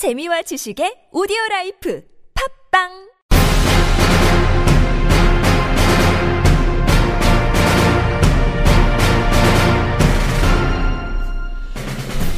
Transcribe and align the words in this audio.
재미와 0.00 0.40
지식의 0.40 1.12
오디오 1.12 1.36
라이프 1.50 2.02
팟빵 2.72 2.88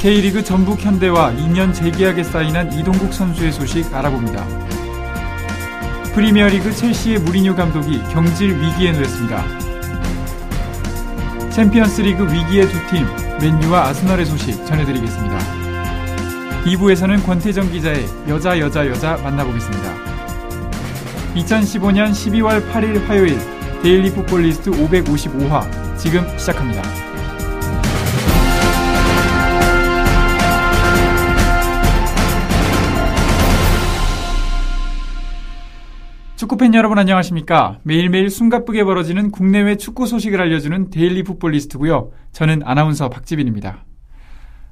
K리그 0.01 0.43
전북 0.43 0.81
현대와 0.81 1.35
2년 1.35 1.73
재계약에 1.73 2.25
사인한 2.25 2.73
이동국 2.73 3.15
선수의 3.15 3.53
소식 3.53 3.95
알아봅니다. 3.95 4.45
프리미어리그 6.15 6.73
첼시의 6.73 7.21
무리뉴 7.21 7.55
감독이 7.55 8.03
경질 8.13 8.61
위기에 8.61 8.91
놓였습니다. 8.91 9.45
챔피언스리그 11.51 12.25
위기의 12.25 12.67
두 12.67 12.73
팀, 12.89 13.07
맨유와 13.41 13.87
아스널의 13.91 14.27
소식 14.27 14.67
전해드리겠습니다. 14.67 15.62
2부에서는 16.65 17.25
권태정 17.27 17.73
기자의 17.73 18.07
여자 18.29 18.59
여자 18.59 18.87
여자 18.87 19.17
만나보겠습니다. 19.17 19.95
2015년 21.35 22.11
12월 22.13 22.71
8일 22.71 23.05
화요일 23.07 23.37
데일리 23.83 24.13
풋볼리스트 24.13 24.71
555화 24.71 25.99
지금 25.99 26.27
시작합니다. 26.39 26.83
축구팬 36.37 36.75
여러분 36.75 36.99
안녕하십니까? 36.99 37.79
매일매일 37.83 38.31
숨가쁘게 38.31 38.85
벌어지는 38.85 39.31
국내외 39.31 39.77
축구 39.77 40.07
소식을 40.07 40.41
알려주는 40.41 40.91
데일리 40.91 41.23
풋볼리스트고요. 41.25 42.11
저는 42.33 42.63
아나운서 42.65 43.09
박지빈입니다. 43.09 43.85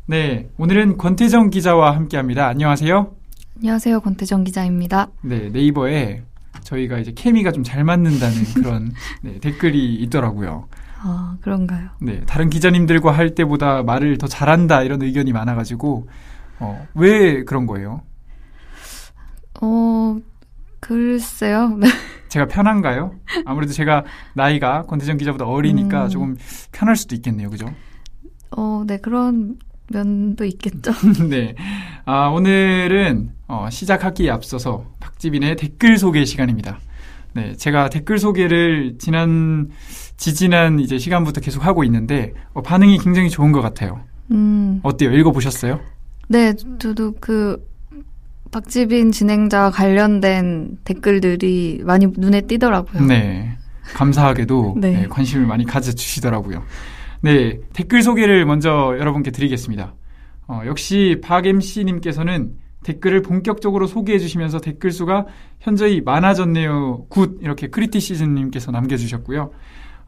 네, 0.06 0.48
오늘은 0.59 0.96
권태정 0.98 1.50
기자와 1.50 1.95
함께합니다. 1.95 2.46
안녕하세요. 2.48 3.14
안녕하세요. 3.56 4.00
권태정 4.00 4.45
기자입니다. 4.45 5.09
네, 5.23 5.50
네이버에 5.50 6.23
저희가 6.62 6.98
이제 6.98 7.12
케미가 7.15 7.52
좀 7.52 7.62
잘 7.62 7.84
맞는다는 7.84 8.37
그런 8.54 8.92
네, 9.23 9.38
댓글이 9.38 9.95
있더라고요. 9.96 10.66
아, 11.02 11.37
그런가요? 11.40 11.90
네, 12.01 12.20
다른 12.26 12.51
기자님들과 12.51 13.12
할 13.12 13.34
때보다 13.34 13.82
말을 13.82 14.18
더 14.18 14.26
잘한다 14.26 14.82
이런 14.82 15.01
의견이 15.02 15.32
많아가지고 15.32 16.09
어, 16.59 16.87
왜 16.95 17.45
그런 17.45 17.66
거예요? 17.66 18.02
어, 19.62 20.16
글쎄요. 20.80 21.79
제가 22.29 22.46
편한가요? 22.46 23.12
아무래도 23.45 23.73
제가 23.73 24.04
나이가 24.35 24.82
권태정 24.82 25.16
기자보다 25.16 25.46
어리니까 25.46 26.04
음. 26.04 26.09
조금 26.09 26.37
편할 26.73 26.96
수도 26.96 27.14
있겠네요, 27.14 27.48
그죠? 27.51 27.66
어, 28.57 28.85
네, 28.87 28.98
그런 28.98 29.57
면도 29.91 30.45
있겠죠. 30.45 30.93
네. 31.29 31.55
아, 32.05 32.29
오늘은 32.29 33.30
어, 33.49 33.69
시작하기에 33.71 34.30
앞서서 34.30 34.85
박지빈의 35.01 35.57
댓글 35.57 35.99
소개 35.99 36.24
시간입니다. 36.24 36.79
네, 37.32 37.55
제가 37.55 37.91
댓글 37.91 38.19
소개를 38.19 38.97
지난 38.99 39.69
지지난 40.16 40.80
이제 40.80 40.99
시간부터 40.99 41.41
계속 41.41 41.65
하고 41.65 41.85
있는데 41.85 42.35
어, 42.52 42.63
반응이 42.63 42.99
굉장히 42.99 43.30
좋은 43.30 43.52
것 43.52 43.60
같아요. 43.60 44.01
음, 44.30 44.80
어때요? 44.82 45.13
읽어보셨어요? 45.13 45.80
네, 46.29 46.54
저도 46.79 47.15
그, 47.21 47.69
박지빈 48.52 49.13
진행자와 49.13 49.71
관련된 49.71 50.79
댓글들이 50.85 51.82
많이 51.85 52.07
눈에 52.16 52.43
띄더라고요. 52.43 53.04
네. 53.04 53.57
감사하게도 53.95 54.77
네. 54.80 54.91
네, 54.93 55.07
관심을 55.09 55.47
많이 55.47 55.65
가져주시더라고요. 55.65 56.63
네, 57.23 57.60
댓글 57.73 58.02
소개를 58.02 58.46
먼저 58.46 58.96
여러분께 58.99 59.30
드리겠습니다. 59.30 59.95
어, 60.49 60.63
역시 60.66 61.21
박 61.23 61.46
MC님께서는 61.46 62.54
댓글을 62.82 63.23
본격적으로 63.23 63.87
소개해 63.87 64.19
주시면서 64.19 64.60
댓글 64.60 64.91
수가 64.91 65.26
현저히 65.60 66.00
많아졌네요. 66.00 67.06
good 67.09 67.38
이렇게 67.43 67.69
크리티시즌님께서 67.69 68.72
남겨주셨고요. 68.72 69.50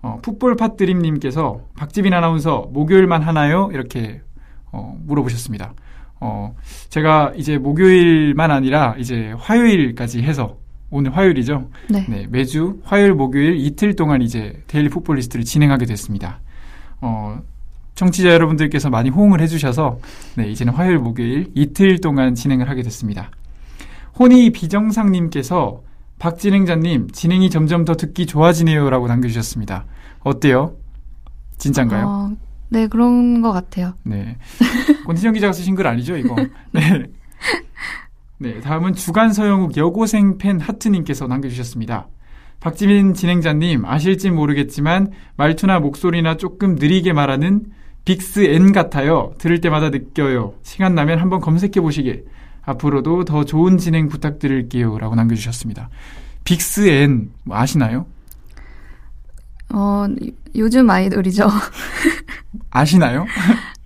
어, 0.02 0.18
풋볼 0.22 0.56
팟드림님께서 0.56 1.60
박지빈 1.76 2.12
아나운서 2.14 2.68
목요일만 2.72 3.22
하나요? 3.22 3.68
이렇게 3.72 4.22
어, 4.72 4.98
물어보셨습니다. 5.04 5.74
어, 6.20 6.54
제가 6.88 7.32
이제 7.36 7.58
목요일만 7.58 8.50
아니라 8.50 8.94
이제 8.98 9.34
화요일까지 9.38 10.22
해서 10.22 10.56
오늘 10.90 11.16
화요일이죠. 11.16 11.68
네. 11.90 12.06
네, 12.08 12.26
매주 12.30 12.80
화요일, 12.84 13.14
목요일 13.14 13.56
이틀 13.56 13.94
동안 13.96 14.22
이제 14.22 14.62
데일리 14.66 14.88
풋볼리스트를 14.88 15.44
진행하게 15.44 15.86
됐습니다. 15.86 16.40
어, 17.02 17.42
청취자 17.94 18.30
여러분들께서 18.30 18.88
많이 18.88 19.10
호응을 19.10 19.40
해주셔서 19.42 19.98
네, 20.36 20.50
이제는 20.50 20.72
화요일, 20.72 20.98
목요일 20.98 21.50
이틀 21.54 22.00
동안 22.00 22.34
진행을 22.34 22.68
하게 22.68 22.82
됐습니다. 22.82 23.30
혼이 24.18 24.50
비정상님께서 24.50 25.82
박 26.18 26.38
진행자님 26.38 27.10
진행이 27.10 27.50
점점 27.50 27.84
더 27.84 27.94
듣기 27.94 28.26
좋아지네요라고 28.26 29.08
남겨주셨습니다. 29.08 29.84
어때요? 30.20 30.76
진짠가요? 31.58 32.06
어, 32.06 32.36
네, 32.68 32.86
그런 32.86 33.42
것 33.42 33.52
같아요. 33.52 33.94
네. 34.04 34.36
권태정 35.04 35.34
기자가 35.34 35.52
쓰신 35.52 35.74
글 35.74 35.86
아니죠, 35.86 36.16
이거? 36.16 36.36
네. 36.72 37.04
네, 38.38 38.60
다음은 38.60 38.94
주간 38.94 39.32
서영욱 39.32 39.76
여고생 39.76 40.38
팬 40.38 40.60
하트님께서 40.60 41.26
남겨주셨습니다. 41.26 42.08
박지민 42.62 43.12
진행자님, 43.12 43.84
아실지 43.84 44.30
모르겠지만, 44.30 45.10
말투나 45.36 45.80
목소리나 45.80 46.36
조금 46.36 46.76
느리게 46.76 47.12
말하는 47.12 47.64
빅스 48.04 48.44
N 48.44 48.70
같아요. 48.72 49.34
들을 49.38 49.60
때마다 49.60 49.90
느껴요. 49.90 50.54
시간 50.62 50.94
나면 50.94 51.18
한번 51.18 51.40
검색해 51.40 51.80
보시길. 51.80 52.24
앞으로도 52.62 53.24
더 53.24 53.44
좋은 53.44 53.78
진행 53.78 54.08
부탁드릴게요. 54.08 54.96
라고 54.98 55.16
남겨주셨습니다. 55.16 55.90
빅스 56.44 56.86
N, 56.86 57.32
뭐 57.42 57.56
아시나요? 57.56 58.06
어, 59.74 60.06
요즘 60.54 60.88
아이돌이죠. 60.88 61.48
아시나요? 62.70 63.26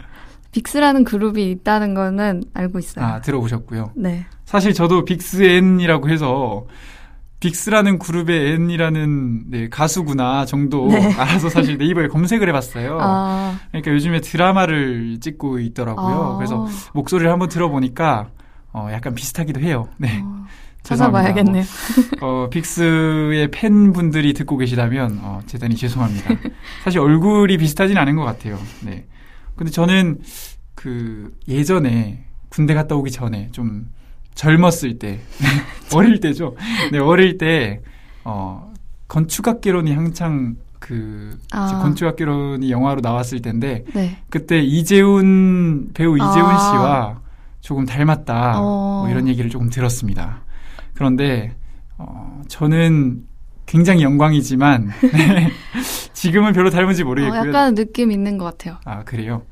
빅스라는 0.52 1.04
그룹이 1.04 1.50
있다는 1.50 1.94
거는 1.94 2.42
알고 2.52 2.78
있어요. 2.78 3.04
아, 3.06 3.20
들어보셨고요. 3.22 3.92
네. 3.94 4.26
사실 4.44 4.74
저도 4.74 5.06
빅스 5.06 5.42
N이라고 5.42 6.10
해서 6.10 6.66
빅스라는 7.40 7.98
그룹의 7.98 8.52
N이라는 8.52 9.50
네, 9.50 9.68
가수구나 9.68 10.46
정도 10.46 10.88
네. 10.88 11.12
알아서 11.18 11.48
사실 11.50 11.76
네이버에 11.76 12.08
검색을 12.08 12.48
해봤어요. 12.48 12.98
아, 13.00 13.58
그러니까 13.70 13.92
요즘에 13.92 14.20
드라마를 14.20 15.18
찍고 15.20 15.58
있더라고요. 15.60 16.32
아. 16.34 16.36
그래서 16.36 16.66
목소리를 16.94 17.30
한번 17.30 17.48
들어보니까 17.48 18.30
어, 18.72 18.88
약간 18.92 19.14
비슷하기도 19.14 19.60
해요. 19.60 19.88
네. 19.98 20.20
어. 20.24 20.46
찾아봐야겠네요. 20.82 21.64
어, 22.20 22.48
빅스의 22.48 23.50
팬분들이 23.50 24.32
듣고 24.34 24.56
계시다면 24.56 25.18
어, 25.20 25.40
대단히 25.48 25.74
죄송합니다. 25.74 26.30
사실 26.84 27.00
얼굴이 27.00 27.56
비슷하진 27.58 27.98
않은 27.98 28.14
것 28.14 28.22
같아요. 28.22 28.56
네. 28.84 29.04
근데 29.56 29.72
저는 29.72 30.20
그 30.76 31.34
예전에 31.48 32.26
군대 32.50 32.72
갔다 32.74 32.94
오기 32.94 33.10
전에 33.10 33.48
좀 33.50 33.88
젊었을 34.36 35.00
때 35.00 35.18
어릴 35.92 36.20
때죠. 36.20 36.54
네, 36.92 36.98
어릴 36.98 37.38
때 37.38 37.80
어, 38.22 38.72
건축학개론이 39.08 39.92
한창 39.92 40.56
그 40.78 41.36
아. 41.50 41.80
건축학개론이 41.82 42.70
영화로 42.70 43.00
나왔을 43.00 43.42
텐데 43.42 43.82
네. 43.92 44.18
그때 44.30 44.60
이재훈 44.60 45.90
배우 45.94 46.16
이재훈 46.16 46.50
아. 46.50 46.58
씨와 46.58 47.20
조금 47.60 47.84
닮았다 47.86 48.60
어. 48.60 49.00
뭐 49.02 49.08
이런 49.08 49.26
얘기를 49.26 49.50
조금 49.50 49.68
들었습니다. 49.70 50.42
그런데 50.94 51.56
어, 51.98 52.42
저는 52.46 53.24
굉장히 53.64 54.02
영광이지만 54.02 54.90
지금은 56.12 56.52
별로 56.52 56.70
닮은지 56.70 57.02
어, 57.02 57.06
모르겠고요. 57.06 57.48
약간 57.48 57.74
느낌 57.74 58.12
있는 58.12 58.38
것 58.38 58.44
같아요. 58.44 58.76
아 58.84 59.02
그래요? 59.02 59.42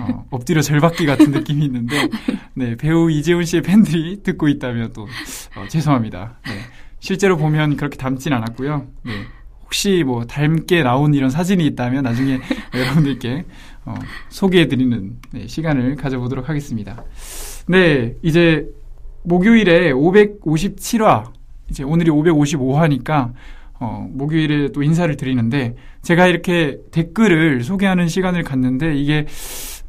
어, 0.00 0.26
엎드려 0.30 0.62
절받기 0.62 1.06
같은 1.06 1.30
느낌이 1.30 1.64
있는데 1.66 2.08
네 2.54 2.76
배우 2.76 3.10
이재훈 3.10 3.44
씨의 3.44 3.62
팬들이 3.62 4.22
듣고 4.22 4.48
있다면 4.48 4.92
또 4.92 5.02
어, 5.56 5.66
죄송합니다. 5.68 6.38
네, 6.46 6.52
실제로 7.00 7.36
보면 7.36 7.76
그렇게 7.76 7.96
닮진 7.96 8.32
않았고요. 8.32 8.86
네, 9.04 9.12
혹시 9.62 10.02
뭐 10.04 10.24
닮게 10.26 10.82
나온 10.82 11.14
이런 11.14 11.30
사진이 11.30 11.64
있다면 11.66 12.02
나중에 12.04 12.40
여러분들께 12.74 13.44
어, 13.84 13.94
소개해드리는 14.28 15.18
네, 15.32 15.46
시간을 15.46 15.96
가져보도록 15.96 16.48
하겠습니다. 16.48 17.04
네, 17.66 18.14
이제 18.22 18.66
목요일에 19.24 19.92
557화 19.92 21.32
이제 21.70 21.82
오늘이 21.84 22.10
555화니까 22.10 23.32
어, 23.80 24.08
목요일에 24.10 24.72
또 24.72 24.82
인사를 24.82 25.14
드리는데 25.16 25.76
제가 26.02 26.26
이렇게 26.26 26.78
댓글을 26.90 27.62
소개하는 27.62 28.08
시간을 28.08 28.42
갖는데 28.42 28.96
이게 28.96 29.26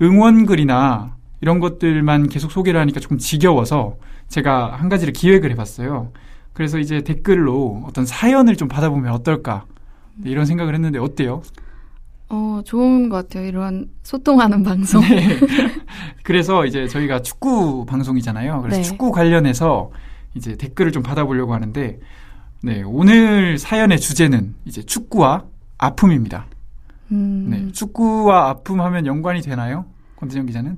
응원글이나 0.02 1.16
이런 1.42 1.60
것들만 1.60 2.30
계속 2.30 2.52
소개를 2.52 2.80
하니까 2.80 3.00
조금 3.00 3.18
지겨워서 3.18 3.98
제가 4.28 4.76
한 4.76 4.90
가지를 4.90 5.14
기획을 5.14 5.52
해봤어요. 5.52 6.12
그래서 6.54 6.78
이제 6.78 7.02
댓글로 7.02 7.84
어떤 7.88 8.06
사연을 8.06 8.56
좀 8.58 8.68
받아보면 8.68 9.14
어떨까 9.14 9.66
네, 10.18 10.30
이런 10.30 10.46
생각을 10.46 10.74
했는데 10.76 11.00
어때요? 11.00 11.42
어, 12.30 12.62
좋은 12.64 13.10
것 13.10 13.16
같아요. 13.16 13.48
이런 13.48 13.88
소통하는 14.04 14.64
방송. 14.64 15.02
네. 15.02 15.40
그래서 16.24 16.66
이제 16.66 16.88
저희가 16.88 17.22
축구 17.22 17.86
방송이잖아요. 17.86 18.62
그래서 18.62 18.78
네. 18.78 18.84
축구 18.84 19.12
관련해서 19.12 19.92
이제 20.36 20.56
댓글을 20.56 20.92
좀 20.92 21.02
받아보려고 21.02 21.56
하는데, 21.56 22.00
네, 22.62 22.84
오늘 22.84 23.58
사연의 23.58 24.00
주제는 24.00 24.54
이제 24.66 24.82
축구와 24.82 25.46
아픔입니다. 25.78 26.46
음, 27.12 27.48
네, 27.50 27.72
축구와 27.72 28.50
아픔 28.50 28.82
하면 28.82 29.06
연관이 29.06 29.42
되나요? 29.42 29.86
권태정 30.18 30.46
기자는? 30.46 30.78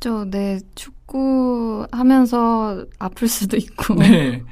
저, 0.00 0.24
네, 0.24 0.58
축구 0.74 1.86
하면서 1.92 2.84
아플 2.98 3.28
수도 3.28 3.56
있고. 3.56 3.94
네. 3.94 4.42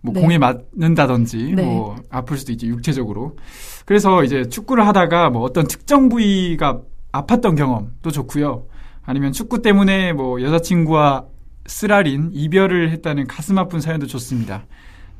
뭐 0.00 0.14
네. 0.14 0.20
공에 0.20 0.38
맞는다든지 0.38 1.54
네. 1.56 1.62
뭐 1.62 1.96
아플 2.08 2.38
수도 2.38 2.52
있죠 2.52 2.66
육체적으로 2.66 3.36
그래서 3.84 4.24
이제 4.24 4.48
축구를 4.48 4.86
하다가 4.86 5.28
뭐 5.28 5.42
어떤 5.42 5.66
특정 5.68 6.08
부위가 6.08 6.80
아팠던 7.12 7.54
경험도 7.54 8.10
좋고요 8.10 8.66
아니면 9.02 9.32
축구 9.32 9.60
때문에 9.60 10.14
뭐 10.14 10.40
여자친구와 10.40 11.26
쓰라린 11.66 12.30
이별을 12.32 12.90
했다는 12.92 13.26
가슴 13.26 13.58
아픈 13.58 13.82
사연도 13.82 14.06
좋습니다 14.06 14.64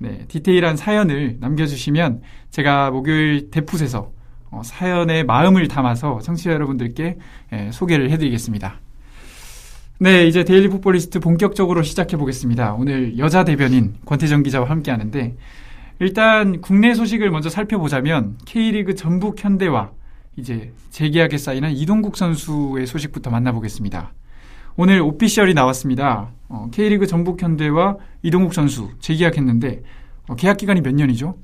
네 0.02 0.24
디테일한 0.28 0.78
사연을 0.78 1.36
남겨주시면 1.40 2.22
제가 2.50 2.90
목요일 2.90 3.50
대풋에서 3.50 4.12
어, 4.50 4.62
사연의 4.64 5.24
마음을 5.24 5.68
담아서 5.68 6.20
청취자 6.20 6.52
여러분들께 6.52 7.18
예, 7.52 7.70
소개를 7.70 8.10
해드리겠습니다. 8.10 8.80
네, 9.98 10.26
이제 10.26 10.42
데일리 10.42 10.68
풋볼리스트 10.68 11.20
본격적으로 11.20 11.82
시작해 11.82 12.16
보겠습니다. 12.16 12.72
오늘 12.72 13.18
여자 13.18 13.44
대변인 13.44 13.94
권태정 14.06 14.42
기자와 14.42 14.70
함께 14.70 14.90
하는데 14.90 15.36
일단 15.98 16.62
국내 16.62 16.94
소식을 16.94 17.30
먼저 17.30 17.50
살펴보자면 17.50 18.38
K리그 18.46 18.94
전북 18.94 19.44
현대와 19.44 19.90
이제 20.36 20.72
재계약에 20.88 21.36
사인한 21.36 21.72
이동국 21.72 22.16
선수의 22.16 22.86
소식부터 22.86 23.28
만나보겠습니다. 23.28 24.14
오늘 24.82 25.02
오피셜이 25.02 25.52
나왔습니다. 25.52 26.30
어, 26.48 26.70
K리그 26.72 27.06
전북 27.06 27.42
현대와 27.42 27.98
이동국 28.22 28.54
선수 28.54 28.88
재계약했는데 28.98 29.82
어, 30.26 30.36
계약 30.36 30.56
기간이 30.56 30.80
몇 30.80 30.94
년이죠? 30.94 31.36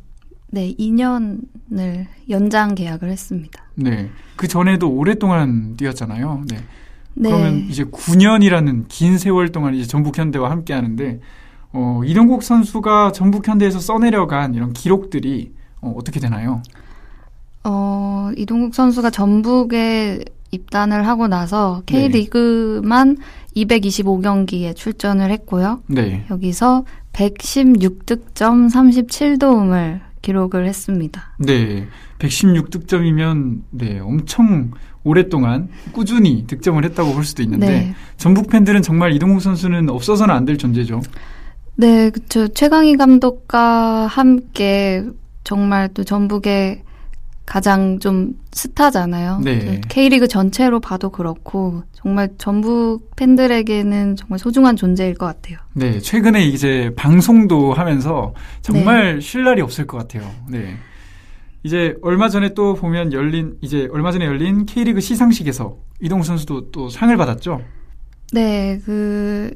네, 0.52 0.74
2년을 0.78 2.06
연장 2.30 2.74
계약을 2.74 3.10
했습니다. 3.10 3.62
네, 3.74 4.08
그 4.36 4.48
전에도 4.48 4.90
오랫동안 4.90 5.76
뛰었잖아요. 5.76 6.44
네. 6.48 6.56
네. 7.12 7.28
그러면 7.28 7.56
이제 7.68 7.84
9년이라는 7.84 8.86
긴 8.88 9.18
세월 9.18 9.52
동안 9.52 9.74
이제 9.74 9.86
전북 9.86 10.16
현대와 10.16 10.50
함께 10.50 10.72
하는데 10.72 11.20
어, 11.74 12.00
이동국 12.06 12.42
선수가 12.42 13.12
전북 13.12 13.46
현대에서 13.46 13.80
써내려간 13.80 14.54
이런 14.54 14.72
기록들이 14.72 15.52
어, 15.82 15.92
어떻게 15.94 16.20
되나요? 16.20 16.62
어, 17.64 18.30
이동국 18.34 18.74
선수가 18.74 19.10
전북에 19.10 20.24
입단을 20.56 21.06
하고 21.06 21.28
나서 21.28 21.82
네. 21.86 22.08
K리그만 22.08 23.16
225경기에 23.56 24.74
출전을 24.74 25.30
했고요. 25.30 25.80
네. 25.86 26.24
여기서 26.30 26.84
116득점 27.12 28.70
37도움을 28.70 30.00
기록을 30.22 30.66
했습니다. 30.66 31.36
네. 31.38 31.86
116득점이면 32.18 33.60
네, 33.70 33.98
엄청 34.00 34.70
오랫동안 35.04 35.68
꾸준히 35.92 36.46
득점을 36.46 36.82
했다고 36.84 37.12
볼 37.14 37.24
수도 37.24 37.42
있는데 37.42 37.66
네. 37.68 37.94
전북 38.16 38.50
팬들은 38.50 38.82
정말 38.82 39.12
이동국 39.12 39.40
선수는 39.40 39.88
없어서는 39.88 40.34
안 40.34 40.44
될 40.44 40.56
존재죠. 40.58 41.00
네, 41.76 42.10
그쵸. 42.10 42.48
최강희 42.48 42.96
감독과 42.96 44.06
함께 44.06 45.04
정말 45.44 45.88
또 45.94 46.02
전북의 46.04 46.82
가장 47.46 48.00
좀 48.00 48.34
스타잖아요. 48.52 49.40
네. 49.42 49.80
K리그 49.88 50.26
전체로 50.26 50.80
봐도 50.80 51.10
그렇고 51.10 51.84
정말 51.92 52.28
전북 52.38 53.14
팬들에게는 53.16 54.16
정말 54.16 54.38
소중한 54.40 54.74
존재일 54.74 55.14
것 55.14 55.26
같아요. 55.26 55.58
네, 55.72 56.00
최근에 56.00 56.44
이제 56.44 56.90
방송도 56.96 57.72
하면서 57.72 58.34
정말 58.62 59.22
쉴 59.22 59.44
날이 59.44 59.62
없을 59.62 59.86
것 59.86 59.96
같아요. 59.96 60.28
네. 60.50 60.76
이제 61.62 61.96
얼마 62.02 62.28
전에 62.28 62.52
또 62.54 62.74
보면 62.74 63.12
열린 63.12 63.56
이제 63.60 63.88
얼마 63.92 64.12
전에 64.12 64.24
열린 64.24 64.66
K리그 64.66 65.00
시상식에서 65.00 65.76
이동우 66.00 66.24
선수도 66.24 66.70
또 66.72 66.88
상을 66.88 67.16
받았죠. 67.16 67.60
네, 68.32 68.80
그 68.84 69.52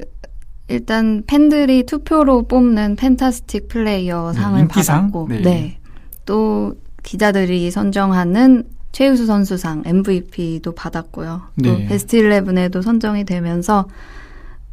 일단 0.68 1.24
팬들이 1.26 1.84
투표로 1.84 2.46
뽑는 2.46 2.94
팬타스틱 2.94 3.66
플레이어 3.66 4.32
네, 4.32 4.40
상을 4.40 4.60
인기상? 4.60 5.10
받았고, 5.10 5.28
네. 5.28 5.40
네. 5.42 5.78
또 6.24 6.74
기자들이 7.02 7.70
선정하는 7.70 8.64
최우수 8.92 9.26
선수상 9.26 9.82
MVP도 9.86 10.72
받았고요. 10.74 11.42
또 11.64 11.78
네. 11.78 11.86
베스트 11.86 12.16
11에도 12.18 12.82
선정이 12.82 13.24
되면서 13.24 13.86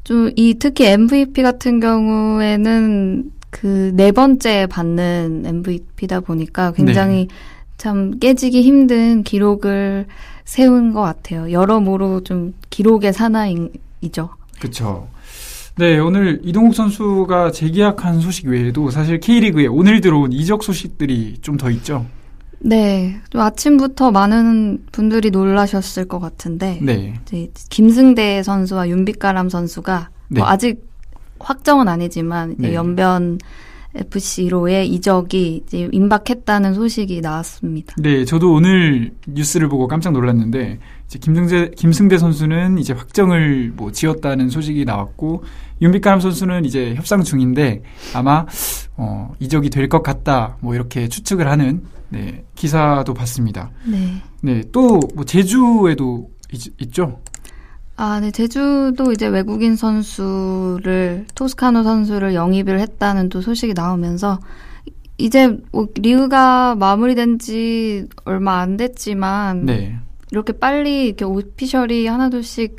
좀 0.03 0.31
이 0.35 0.55
특히 0.57 0.85
MVP 0.85 1.41
같은 1.43 1.79
경우에는 1.79 3.31
그 3.49 3.91
네 3.95 4.11
번째 4.11 4.67
받는 4.67 5.43
MVP다 5.45 6.19
보니까 6.21 6.71
굉장히 6.71 7.27
네. 7.27 7.35
참 7.77 8.17
깨지기 8.19 8.61
힘든 8.61 9.23
기록을 9.23 10.05
세운 10.45 10.93
것 10.93 11.01
같아요. 11.01 11.51
여러모로 11.51 12.21
좀 12.23 12.53
기록의 12.69 13.13
사나이죠. 13.13 14.29
그렇죠. 14.59 15.07
네, 15.77 15.99
오늘 15.99 16.39
이동욱 16.43 16.73
선수가 16.73 17.51
재계약한 17.51 18.19
소식 18.19 18.47
외에도 18.47 18.89
사실 18.89 19.19
K리그에 19.19 19.67
오늘 19.67 20.01
들어온 20.01 20.31
이적 20.31 20.63
소식들이 20.63 21.37
좀 21.41 21.57
더 21.57 21.69
있죠. 21.71 22.05
네, 22.59 23.19
좀 23.29 23.41
아침부터 23.41 24.11
많은 24.11 24.85
분들이 24.91 25.29
놀라셨을 25.31 26.07
것 26.07 26.19
같은데 26.19 26.79
네. 26.81 27.13
이제 27.23 27.51
김승대 27.69 28.43
선수와 28.43 28.89
윤빛가람 28.89 29.49
선수가 29.49 30.09
네. 30.29 30.39
뭐 30.39 30.49
아직 30.49 30.85
확정은 31.39 31.87
아니지만 31.87 32.55
네. 32.57 32.73
연변 32.73 33.37
FC로의 33.95 34.87
이적이 34.89 35.63
이제 35.65 35.89
임박했다는 35.91 36.73
소식이 36.73 37.21
나왔습니다. 37.21 37.95
네, 37.99 38.25
저도 38.25 38.53
오늘 38.53 39.11
뉴스를 39.27 39.69
보고 39.69 39.87
깜짝 39.87 40.11
놀랐는데 40.13 40.77
이제 41.07 41.19
김승재 41.19 41.71
김승대 41.75 42.17
선수는 42.17 42.77
이제 42.79 42.93
확정을 42.93 43.73
뭐 43.75 43.91
지었다는 43.91 44.49
소식이 44.49 44.85
나왔고 44.85 45.43
윤빛가람 45.81 46.19
선수는 46.19 46.65
이제 46.65 46.93
협상 46.95 47.23
중인데 47.23 47.81
아마 48.13 48.45
어, 48.97 49.33
이적이 49.39 49.69
될 49.69 49.87
것 49.87 50.03
같다 50.03 50.57
뭐 50.59 50.75
이렇게 50.75 51.07
추측을 51.07 51.47
하는 51.47 51.81
네, 52.09 52.45
기사도 52.55 53.13
봤습니다. 53.13 53.71
네. 53.85 54.21
네, 54.41 54.63
또뭐 54.71 55.25
제주에도 55.25 56.29
있, 56.51 56.61
있죠. 56.81 57.21
아, 57.95 58.19
네. 58.19 58.31
제주도 58.31 59.11
이제 59.11 59.27
외국인 59.27 59.75
선수를, 59.75 61.25
토스카노 61.35 61.83
선수를 61.83 62.35
영입을 62.35 62.79
했다는 62.79 63.29
또 63.29 63.41
소식이 63.41 63.73
나오면서, 63.73 64.39
이제 65.17 65.57
뭐 65.71 65.87
리그가 65.95 66.75
마무리된 66.75 67.39
지 67.39 68.07
얼마 68.23 68.59
안 68.59 68.77
됐지만, 68.77 69.65
네, 69.65 69.97
이렇게 70.31 70.53
빨리 70.53 71.07
이렇게 71.07 71.25
오피셜이 71.25 72.05
하나둘씩 72.05 72.77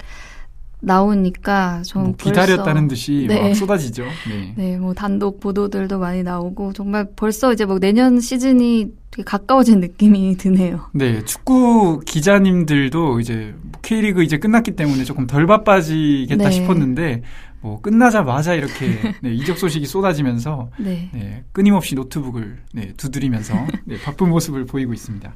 나오니까 0.80 1.82
좀 1.85 2.02
뭐 2.02 2.14
기다렸다는 2.16 2.88
듯이 2.88 3.26
네. 3.28 3.40
막 3.40 3.54
쏟아지죠. 3.54 4.04
네. 4.28 4.54
네, 4.56 4.76
뭐 4.78 4.94
단독 4.94 5.40
보도들도 5.40 5.99
많이 5.99 6.23
나오고 6.23 6.73
정말 6.73 7.06
벌써 7.16 7.52
이제 7.52 7.64
뭐 7.64 7.78
내년 7.78 8.20
시즌이 8.20 8.92
되게 9.11 9.25
가까워진 9.25 9.80
느낌이 9.80 10.37
드네요. 10.38 10.87
네, 10.92 11.25
축구 11.25 12.00
기자님들도 12.06 13.20
이제 13.20 13.54
뭐 13.62 13.80
K리그 13.82 14.23
이제 14.23 14.38
끝났기 14.38 14.73
때문에 14.73 15.04
조금 15.04 15.26
덜 15.26 15.47
바빠지겠다 15.47 16.44
네. 16.44 16.50
싶었는데 16.50 17.23
뭐 17.61 17.80
끝나자마자 17.80 18.54
이렇게 18.54 19.14
네, 19.20 19.32
이적 19.35 19.58
소식이 19.58 19.87
쏟아지면서 19.87 20.70
네. 20.78 21.11
네, 21.12 21.44
끊임없이 21.52 21.94
노트북을 21.97 22.58
네, 22.73 22.92
두드리면서 22.97 23.54
네, 23.85 23.97
바쁜 24.04 24.28
모습을 24.30 24.64
보이고 24.64 24.92
있습니다. 24.92 25.35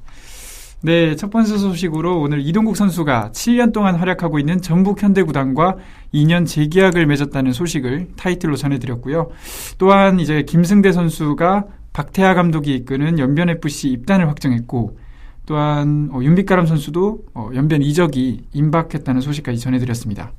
네, 0.84 1.14
첫 1.14 1.30
번째 1.30 1.58
소식으로 1.58 2.20
오늘 2.20 2.44
이동국 2.44 2.76
선수가 2.76 3.30
7년 3.32 3.72
동안 3.72 3.94
활약하고 3.94 4.40
있는 4.40 4.60
전북 4.60 5.00
현대구단과 5.00 5.76
2년 6.12 6.44
재계약을 6.44 7.06
맺었다는 7.06 7.52
소식을 7.52 8.08
타이틀로 8.16 8.56
전해드렸고요. 8.56 9.30
또한 9.78 10.18
이제 10.18 10.42
김승대 10.42 10.90
선수가 10.90 11.66
박태하 11.92 12.34
감독이 12.34 12.74
이끄는 12.74 13.20
연변 13.20 13.48
FC 13.48 13.90
입단을 13.90 14.28
확정했고, 14.28 14.98
또한 15.46 16.08
어, 16.12 16.20
윤빛가람 16.20 16.66
선수도 16.66 17.26
어, 17.32 17.50
연변 17.54 17.82
이적이 17.82 18.46
임박했다는 18.52 19.20
소식까지 19.20 19.60
전해드렸습니다. 19.60 20.32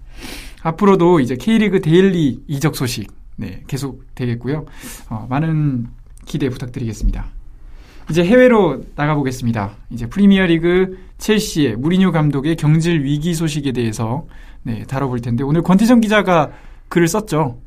앞으로도 0.62 1.22
이제 1.22 1.38
K리그 1.38 1.80
데일리 1.80 2.40
이적 2.48 2.76
소식 2.76 3.12
네, 3.38 3.64
계속 3.68 4.04
되겠고요. 4.14 4.66
어, 5.10 5.26
많은 5.30 5.88
기대 6.26 6.50
부탁드리겠습니다. 6.50 7.43
이제 8.10 8.24
해외로 8.24 8.84
나가보겠습니다. 8.96 9.72
이제 9.92 10.08
프리미어 10.08 10.46
리그 10.46 10.98
첼시의 11.18 11.78
무리뉴 11.78 12.12
감독의 12.12 12.56
경질 12.56 13.04
위기 13.04 13.34
소식에 13.34 13.72
대해서 13.72 14.26
네, 14.64 14.84
다뤄볼 14.84 15.22
텐데 15.22 15.44
오늘 15.44 15.62
권태정 15.62 16.02
기자가 16.02 16.52
글을 16.90 17.08
썼죠. 17.08 17.60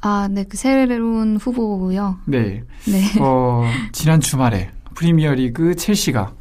아, 0.00 0.28
네, 0.30 0.44
그 0.44 0.56
새로운 0.56 1.36
후보고요. 1.36 2.18
네, 2.26 2.62
네. 2.86 3.02
어, 3.20 3.64
지난 3.92 4.20
주말에 4.20 4.70
프리미어 4.94 5.34
리그 5.34 5.74
첼시가 5.74 6.34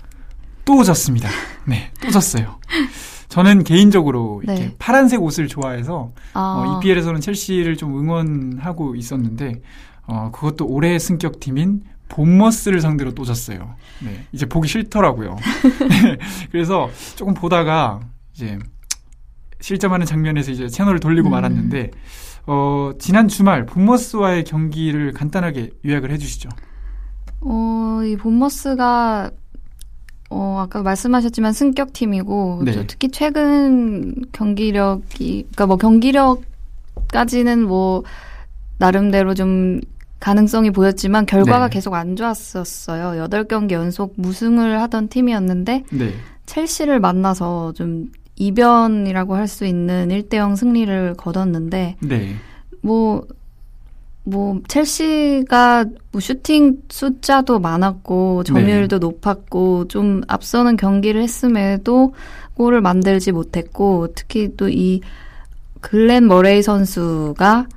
또 0.65 0.83
졌습니다. 0.83 1.29
네, 1.65 1.91
또 2.01 2.11
졌어요. 2.11 2.59
저는 3.29 3.63
개인적으로 3.63 4.41
이렇게 4.43 4.61
네. 4.61 4.75
파란색 4.79 5.21
옷을 5.21 5.47
좋아해서 5.47 6.11
아, 6.33 6.39
어, 6.39 6.79
EPL에서는 6.79 7.19
첼시를 7.21 7.75
좀 7.75 7.97
응원하고 7.99 8.95
있었는데 8.95 9.61
어, 10.07 10.29
그것도 10.31 10.67
올해의 10.67 10.99
승격팀인 10.99 11.83
본머스를 12.09 12.81
상대로 12.81 13.13
또 13.13 13.23
졌어요. 13.23 13.75
네, 14.03 14.25
이제 14.31 14.45
보기 14.45 14.67
싫더라고요. 14.67 15.37
네, 15.89 16.17
그래서 16.51 16.89
조금 17.15 17.33
보다가 17.33 18.01
이제 18.33 18.59
실점하는 19.61 20.05
장면에서 20.05 20.51
이제 20.51 20.67
채널을 20.67 20.99
돌리고 20.99 21.29
음. 21.29 21.31
말았는데 21.31 21.91
어, 22.47 22.91
지난 22.99 23.27
주말 23.27 23.65
본머스와의 23.65 24.43
경기를 24.43 25.11
간단하게 25.13 25.71
요약을 25.85 26.11
해주시죠. 26.11 26.49
어, 27.41 28.01
이 28.03 28.15
본머스가 28.15 29.31
어, 30.29 30.59
아까 30.59 30.81
말씀하셨지만 30.81 31.53
승격팀이고 31.53 32.61
네. 32.65 32.71
또 32.73 32.87
특히 32.87 33.09
최근 33.09 34.15
경기력이 34.31 35.47
그러니까 35.51 35.65
뭐 35.65 35.77
경기력까지는 35.77 37.63
뭐 37.63 38.03
나름대로 38.77 39.33
좀 39.33 39.79
가능성이 40.25 40.71
보였지만 40.71 41.27
결과가 41.27 41.69
네. 41.69 41.75
계속 41.75 41.93
안 41.93 42.15
좋았었어요. 42.15 43.27
8경기 43.27 43.73
연속 43.73 44.15
무승을 44.17 44.81
하던 44.81 45.07
팀이었는데 45.09 45.83
네, 45.91 46.13
첼시를 46.47 46.99
만나서 46.99 47.73
좀 47.73 48.11
이변이라고 48.35 49.35
할 49.35 49.47
수 49.47 49.67
있는 49.67 50.09
1대0 50.09 50.55
승리를 50.55 51.13
거뒀는데 51.13 51.97
네, 51.99 52.35
뭐, 52.81 53.27
뭐, 54.23 54.59
첼시가 54.67 55.85
뭐 56.11 56.19
슈팅 56.19 56.77
숫자도 56.89 57.59
많았고, 57.59 58.45
점유율도 58.45 58.97
높았고, 58.97 59.87
좀 59.89 60.21
앞서는 60.27 60.75
경기를 60.75 61.21
했음에도 61.21 62.15
골을 62.55 62.81
만들지 62.81 63.31
못했고, 63.31 64.07
특히 64.15 64.55
또 64.57 64.69
이 64.69 65.01
글렌 65.81 66.25
머레이 66.25 66.63
선수가 66.63 67.67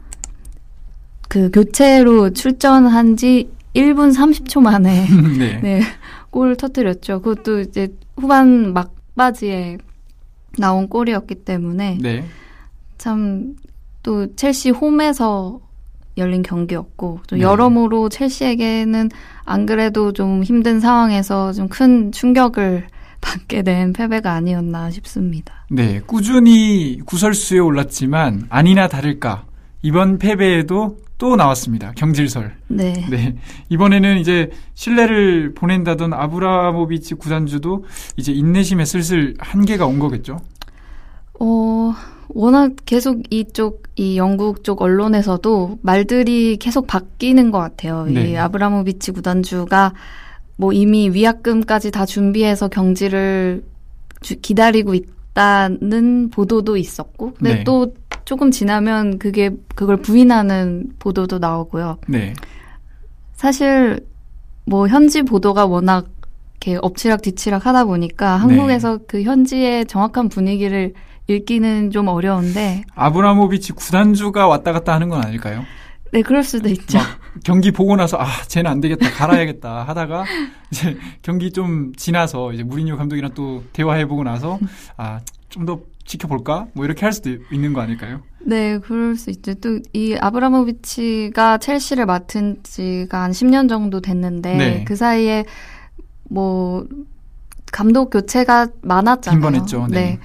그 1.28 1.50
교체로 1.50 2.30
출전한 2.30 3.16
지 3.16 3.50
1분 3.74 4.14
30초 4.14 4.60
만에 4.60 5.06
네, 5.38 5.60
네, 5.62 5.82
골을 6.30 6.56
터뜨렸죠. 6.56 7.20
그것도 7.22 7.60
이제 7.60 7.88
후반 8.16 8.72
막바지에 8.72 9.78
나온 10.58 10.88
골이었기 10.88 11.36
때문에 11.36 11.98
네, 12.00 12.24
참또 12.96 14.34
첼시 14.34 14.70
홈에서 14.70 15.60
열린 16.16 16.42
경기였고 16.42 17.20
좀 17.28 17.38
네. 17.38 17.44
여러모로 17.44 18.08
첼시에게는 18.08 19.08
안 19.44 19.66
그래도 19.66 20.12
좀 20.12 20.42
힘든 20.42 20.80
상황에서 20.80 21.52
좀 21.52 21.68
큰 21.68 22.10
충격을 22.10 22.86
받게 23.20 23.62
된 23.62 23.92
패배가 23.92 24.32
아니었나 24.32 24.90
싶습니다. 24.90 25.66
네, 25.70 26.00
꾸준히 26.06 27.00
구설수에 27.04 27.58
올랐지만 27.58 28.46
아니나 28.48 28.88
다를까 28.88 29.44
이번 29.82 30.18
패배에도 30.18 30.96
또 31.18 31.34
나왔습니다. 31.34 31.92
경질설. 31.96 32.52
네. 32.68 32.92
네. 33.10 33.34
이번에는 33.68 34.18
이제 34.18 34.50
신뢰를 34.74 35.52
보낸다던 35.54 36.12
아브라모비치 36.12 37.16
구단주도 37.16 37.84
이제 38.16 38.32
인내심에 38.32 38.84
슬슬 38.84 39.34
한계가 39.38 39.84
온 39.84 39.98
거겠죠? 39.98 40.38
어, 41.40 41.92
워낙 42.28 42.72
계속 42.86 43.20
이쪽, 43.30 43.82
이 43.96 44.16
영국 44.16 44.62
쪽 44.62 44.80
언론에서도 44.80 45.78
말들이 45.82 46.56
계속 46.56 46.86
바뀌는 46.86 47.50
것 47.50 47.58
같아요. 47.58 48.04
네. 48.06 48.30
이 48.30 48.36
아브라모비치 48.36 49.10
구단주가 49.12 49.94
뭐 50.56 50.72
이미 50.72 51.10
위약금까지 51.10 51.90
다 51.90 52.06
준비해서 52.06 52.68
경지를 52.68 53.64
주- 54.20 54.40
기다리고 54.40 54.94
있다는 54.94 56.30
보도도 56.30 56.76
있었고, 56.76 57.34
근데 57.34 57.54
네. 57.58 57.64
또 57.64 57.92
조금 58.28 58.50
지나면 58.50 59.18
그게, 59.18 59.48
그걸 59.74 59.96
부인하는 59.96 60.90
보도도 60.98 61.38
나오고요. 61.38 61.96
네. 62.08 62.34
사실 63.32 64.00
뭐 64.66 64.86
현지 64.86 65.22
보도가 65.22 65.64
워낙 65.64 66.08
이렇게 66.60 66.78
엎치락 66.82 67.22
뒤치락 67.22 67.64
하다 67.64 67.86
보니까 67.86 68.34
네. 68.34 68.40
한국에서 68.42 68.98
그 69.08 69.22
현지의 69.22 69.86
정확한 69.86 70.28
분위기를 70.28 70.92
읽기는 71.26 71.90
좀 71.90 72.08
어려운데, 72.08 72.84
아브라모비치 72.94 73.72
구단주가 73.72 74.46
왔다 74.46 74.72
갔다 74.72 74.92
하는 74.92 75.08
건 75.08 75.24
아닐까요? 75.24 75.64
네, 76.12 76.20
그럴 76.20 76.42
수도 76.42 76.68
있죠. 76.68 76.98
막 76.98 77.06
경기 77.44 77.70
보고 77.70 77.96
나서 77.96 78.18
아, 78.18 78.26
쟤는 78.46 78.70
안 78.70 78.82
되겠다. 78.82 79.10
갈아야겠다 79.10 79.84
하다가 79.84 80.26
이제 80.70 80.98
경기 81.22 81.50
좀 81.50 81.94
지나서 81.96 82.52
이제 82.52 82.62
무리뉴 82.62 82.98
감독이랑 82.98 83.30
또 83.32 83.64
대화해 83.72 84.04
보고 84.04 84.22
나서 84.22 84.58
아, 84.98 85.20
좀 85.48 85.64
더 85.64 85.80
지켜볼까? 86.08 86.66
뭐 86.72 86.84
이렇게 86.84 87.06
할 87.06 87.12
수도 87.12 87.30
있는 87.52 87.72
거 87.72 87.80
아닐까요? 87.80 88.22
네, 88.40 88.78
그럴 88.78 89.14
수 89.16 89.30
있죠. 89.30 89.54
또 89.54 89.78
이 89.92 90.16
아브라모비치가 90.20 91.58
첼시를 91.58 92.06
맡은 92.06 92.56
지가 92.62 93.22
한 93.22 93.30
10년 93.30 93.68
정도 93.68 94.00
됐는데 94.00 94.56
네. 94.56 94.84
그 94.84 94.96
사이에 94.96 95.44
뭐 96.30 96.86
감독 97.70 98.10
교체가 98.10 98.68
많았잖아요. 98.82 99.38
빈번했죠. 99.38 99.86
네. 99.90 100.18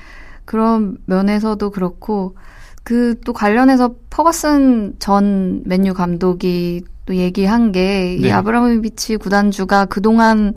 그런 0.45 0.97
면에서도 1.05 1.69
그렇고 1.69 2.35
그 2.83 3.15
또 3.25 3.31
관련해서 3.33 3.95
퍼거슨 4.09 4.95
전 4.99 5.61
맨유 5.65 5.93
감독이 5.93 6.83
또 7.05 7.15
얘기한 7.15 7.71
게이 7.71 8.21
네. 8.21 8.31
아브라모비치 8.31 9.17
구단주가 9.17 9.85
그동안 9.85 10.53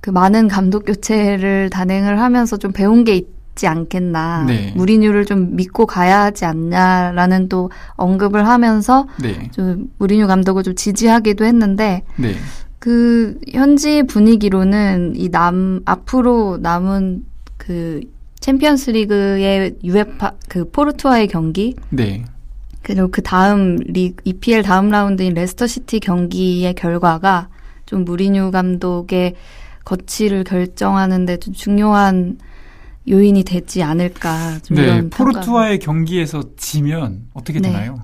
그 0.00 0.10
많은 0.10 0.48
감독 0.48 0.84
교체를 0.86 1.70
단행을 1.70 2.20
하면서 2.20 2.56
좀 2.56 2.72
배운 2.72 3.04
게 3.04 3.16
있 3.16 3.39
지 3.54 3.66
않겠나. 3.66 4.44
네. 4.46 4.72
무리뉴를 4.76 5.24
좀 5.26 5.56
믿고 5.56 5.86
가야 5.86 6.20
하지 6.22 6.44
않냐라는 6.44 7.48
또 7.48 7.70
언급을 7.94 8.46
하면서 8.46 9.06
네. 9.20 9.50
좀 9.52 9.90
무리뉴 9.98 10.26
감독을 10.26 10.62
좀 10.62 10.74
지지하기도 10.74 11.44
했는데 11.44 12.02
네. 12.16 12.34
그 12.78 13.38
현지 13.52 14.02
분위기로는 14.02 15.14
이 15.16 15.28
남 15.30 15.80
앞으로 15.84 16.58
남은 16.62 17.24
그 17.58 18.00
챔피언스 18.40 18.90
리그의 18.92 19.74
UEFA 19.84 20.32
그 20.48 20.70
포르투와의 20.70 21.28
경기 21.28 21.76
네. 21.90 22.24
그리고 22.82 23.08
그 23.08 23.20
다음 23.22 23.76
리 23.84 24.14
EPL 24.24 24.62
다음 24.62 24.88
라운드인 24.88 25.34
레스터 25.34 25.66
시티 25.66 26.00
경기의 26.00 26.72
결과가 26.74 27.48
좀 27.84 28.04
무리뉴 28.06 28.50
감독의 28.50 29.34
거취를 29.84 30.44
결정하는데 30.44 31.36
좀 31.38 31.52
중요한 31.52 32.38
요인이 33.10 33.42
되지 33.44 33.82
않을까 33.82 34.60
좀 34.60 34.76
네. 34.76 34.84
이런 34.84 35.10
포르투와의 35.10 35.80
경기에서 35.80 36.42
지면 36.56 37.26
어떻게 37.34 37.60
네. 37.60 37.70
되나요? 37.70 37.96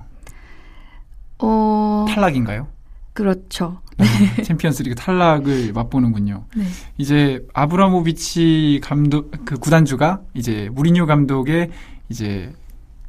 어 1.39 2.05
탈락인가요? 2.09 2.67
그렇죠. 3.13 3.81
네, 3.97 4.43
챔피언스리그 4.43 4.95
탈락을 4.95 5.73
맛보는군요. 5.73 6.45
네. 6.55 6.63
이제 6.97 7.45
아브라모비치 7.53 8.81
감독 8.83 9.31
그 9.45 9.57
구단주가 9.57 10.21
이제 10.35 10.69
무리뉴 10.71 11.05
감독의 11.07 11.71
이제 12.09 12.53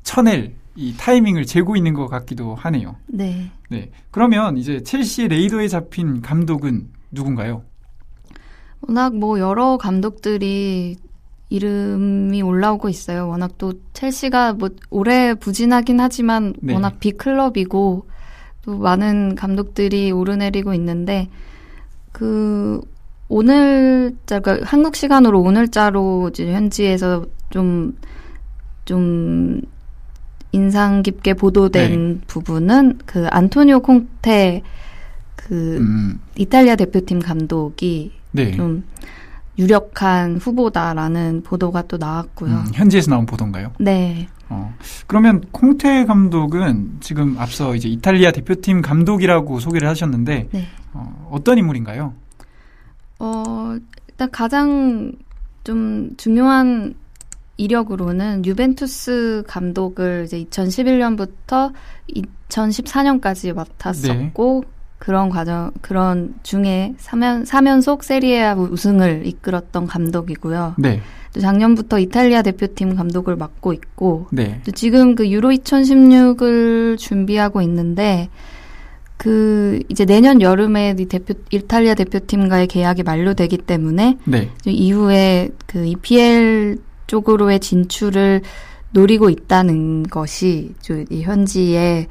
쳐낼 0.02 0.55
이 0.76 0.95
타이밍을 0.97 1.45
재고 1.45 1.76
있는 1.76 1.93
것 1.93 2.07
같기도 2.07 2.55
하네요. 2.55 2.97
네. 3.09 3.50
네. 3.69 3.90
그러면 4.11 4.57
이제 4.57 4.83
첼시의 4.83 5.28
레이더에 5.28 5.69
잡힌 5.69 6.23
감독은 6.23 6.88
누군가요? 7.11 7.64
워낙 8.81 9.17
뭐 9.17 9.40
여러 9.40 9.76
감독들이 9.76 10.97
이름이 11.50 12.43
올라오고 12.43 12.88
있어요. 12.88 13.28
워낙 13.28 13.52
또 13.59 13.73
첼시가 13.95 14.55
뭐 14.55 14.71
올해 14.90 15.35
부진하긴 15.35 16.00
하지만 16.00 16.55
네. 16.61 16.75
워낙 16.75 17.00
빅클럽이고 17.00 18.07
또 18.62 18.78
많은 18.78 19.35
감독들이 19.35 20.12
오르내리고 20.12 20.75
있는데 20.75 21.28
그 22.12 22.81
오늘자 23.28 24.40
그러니까 24.40 24.67
한국 24.67 24.97
시간으로 24.97 25.40
오늘자로 25.40 26.31
이제 26.31 26.52
현지에서 26.52 27.25
좀좀 27.50 29.62
인상 30.52 31.02
깊게 31.02 31.35
보도된 31.35 32.23
부분은 32.26 32.99
그 33.07 33.26
안토니오 33.31 33.81
콩테 33.81 34.62
그 35.37 35.78
음, 35.78 36.21
이탈리아 36.37 36.76
대표팀 36.76 37.21
감독이 37.21 38.12
네. 38.33 38.52
좀 38.52 38.85
유력한 39.59 40.37
후보다라는 40.37 41.43
보도가 41.43 41.83
또 41.83 41.97
나왔고요. 41.97 42.50
음, 42.50 42.65
현지에서 42.73 43.11
나온 43.11 43.27
보도인가요? 43.27 43.73
네. 43.79 44.29
어, 44.49 44.75
그러면 45.07 45.43
콩테 45.53 46.05
감독은 46.05 46.99
지금 47.00 47.37
앞서 47.38 47.75
이제 47.75 47.88
이탈리아 47.88 48.31
대표팀 48.31 48.83
감독이라고 48.83 49.59
소개를 49.59 49.88
하셨는데 49.88 50.49
네. 50.50 50.67
어, 50.95 51.29
어떤 51.31 51.59
인물인가요? 51.59 52.15
어, 53.19 53.77
일단 54.09 54.31
가장 54.31 55.12
좀 55.65 56.11
중요한 56.17 56.95
이력으로는 57.57 58.45
유벤투스 58.47 59.45
감독을 59.49 60.25
이제 60.27 60.45
2011년부터 60.45 61.73
2014년까지 62.49 63.53
맡았었고 63.53 64.65
그런 64.99 65.28
과정 65.31 65.71
그런 65.81 66.35
중에 66.43 66.95
3연 66.99 67.47
3연속 67.47 68.02
세리에 68.02 68.52
우승을 68.52 69.23
이끌었던 69.26 69.87
감독이고요. 69.87 70.75
네. 70.78 71.00
또 71.33 71.40
작년부터 71.40 71.99
이탈리아 71.99 72.43
대표팀 72.43 72.97
감독을 72.97 73.37
맡고 73.37 73.73
있고 73.73 74.26
네. 74.33 74.61
또 74.64 74.73
지금 74.73 75.14
그 75.14 75.28
유로 75.28 75.50
2016을 75.50 76.99
준비하고 76.99 77.62
있는데 77.62 78.28
그 79.17 79.81
이제 79.88 80.05
내년 80.05 80.40
여름에 80.40 80.95
이 80.99 81.05
대표 81.07 81.35
이탈리아 81.50 81.95
대표팀과의 81.95 82.67
계약이 82.69 83.02
만료되기 83.02 83.59
때문에 83.59 84.19
네. 84.25 84.50
이후에 84.64 85.50
그 85.67 85.85
EPL 85.87 86.78
쪽으로의 87.07 87.61
진출을 87.61 88.43
노리고 88.90 89.28
있다는 89.28 90.05
것이 90.05 90.75
저이 90.81 91.23
현지의 91.23 92.07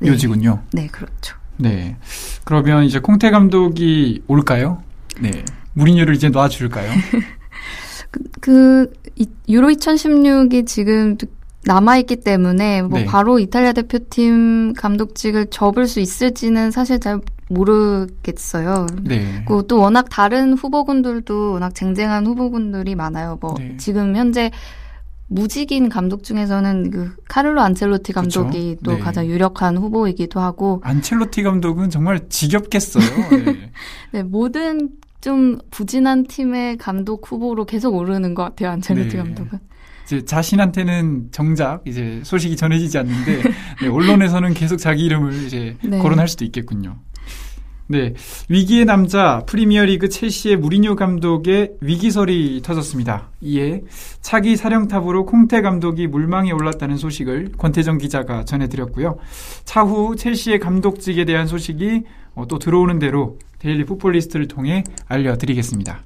네, 0.00 0.08
요지군요. 0.08 0.62
네, 0.72 0.86
그렇죠. 0.88 1.37
네. 1.58 1.96
그러면 2.44 2.84
이제 2.84 2.98
콩테 2.98 3.30
감독이 3.30 4.22
올까요? 4.26 4.82
네. 5.20 5.44
무리뉴를 5.74 6.14
이제 6.14 6.28
놔줄까요? 6.28 6.90
그, 8.10 8.22
그 8.40 8.92
이, 9.16 9.28
유로 9.48 9.68
2016이 9.68 10.66
지금 10.66 11.16
남아있기 11.64 12.16
때문에 12.16 12.82
뭐 12.82 13.00
네. 13.00 13.04
바로 13.04 13.38
이탈리아 13.38 13.72
대표팀 13.72 14.74
감독직을 14.74 15.48
접을 15.50 15.86
수 15.86 16.00
있을지는 16.00 16.70
사실 16.70 16.98
잘 17.00 17.20
모르겠어요. 17.50 18.86
네. 19.02 19.42
그리고 19.46 19.62
또 19.62 19.80
워낙 19.80 20.06
다른 20.10 20.54
후보군들도 20.54 21.52
워낙 21.52 21.74
쟁쟁한 21.74 22.26
후보군들이 22.26 22.94
많아요. 22.94 23.38
뭐 23.40 23.54
네. 23.58 23.76
지금 23.76 24.16
현재 24.16 24.50
무직인 25.28 25.88
감독 25.88 26.24
중에서는 26.24 26.90
그 26.90 27.14
카를로 27.28 27.60
안첼로티 27.60 28.12
감독이 28.12 28.76
그쵸? 28.76 28.80
또 28.82 28.92
네. 28.92 28.98
가장 28.98 29.26
유력한 29.26 29.76
후보이기도 29.76 30.40
하고 30.40 30.80
안첼로티 30.82 31.42
감독은 31.42 31.90
정말 31.90 32.28
지겹겠어요. 32.28 33.04
네. 33.44 33.70
네, 34.12 34.22
모든 34.22 34.90
좀 35.20 35.58
부진한 35.70 36.24
팀의 36.26 36.78
감독 36.78 37.30
후보로 37.30 37.66
계속 37.66 37.94
오르는 37.94 38.34
것 38.34 38.42
같아요. 38.44 38.70
안첼로티 38.70 39.10
네. 39.10 39.16
감독은. 39.18 39.58
이제 40.06 40.24
자신한테는 40.24 41.28
정작 41.32 41.82
이제 41.86 42.22
소식이 42.24 42.56
전해지지 42.56 42.96
않는데 42.96 43.42
네, 43.82 43.88
언론에서는 43.88 44.54
계속 44.54 44.78
자기 44.78 45.04
이름을 45.04 45.44
이제 45.44 45.76
네. 45.84 45.98
거론할 45.98 46.28
수도 46.28 46.46
있겠군요. 46.46 46.96
네, 47.90 48.12
위기의 48.50 48.84
남자 48.84 49.42
프리미어리그 49.46 50.10
첼시의 50.10 50.56
무리뉴 50.56 50.94
감독의 50.94 51.76
위기설이 51.80 52.60
터졌습니다. 52.62 53.30
이에 53.40 53.80
차기 54.20 54.56
사령탑으로 54.56 55.24
콩테 55.24 55.62
감독이 55.62 56.06
물망에 56.06 56.52
올랐다는 56.52 56.98
소식을 56.98 57.52
권태정 57.56 57.96
기자가 57.96 58.44
전해드렸고요. 58.44 59.16
차후 59.64 60.16
첼시의 60.16 60.58
감독직에 60.58 61.24
대한 61.24 61.46
소식이 61.46 62.02
어, 62.34 62.46
또 62.46 62.58
들어오는 62.58 62.98
대로 62.98 63.38
데일리 63.58 63.84
풋볼리스트를 63.84 64.48
통해 64.48 64.84
알려드리겠습니다. 65.06 66.02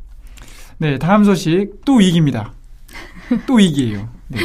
네, 0.79 0.99
다음 0.99 1.25
소식 1.25 1.85
또 1.85 1.97
위기입니다. 1.97 2.53
또 3.47 3.55
위기예요. 3.55 4.09
네. 4.29 4.39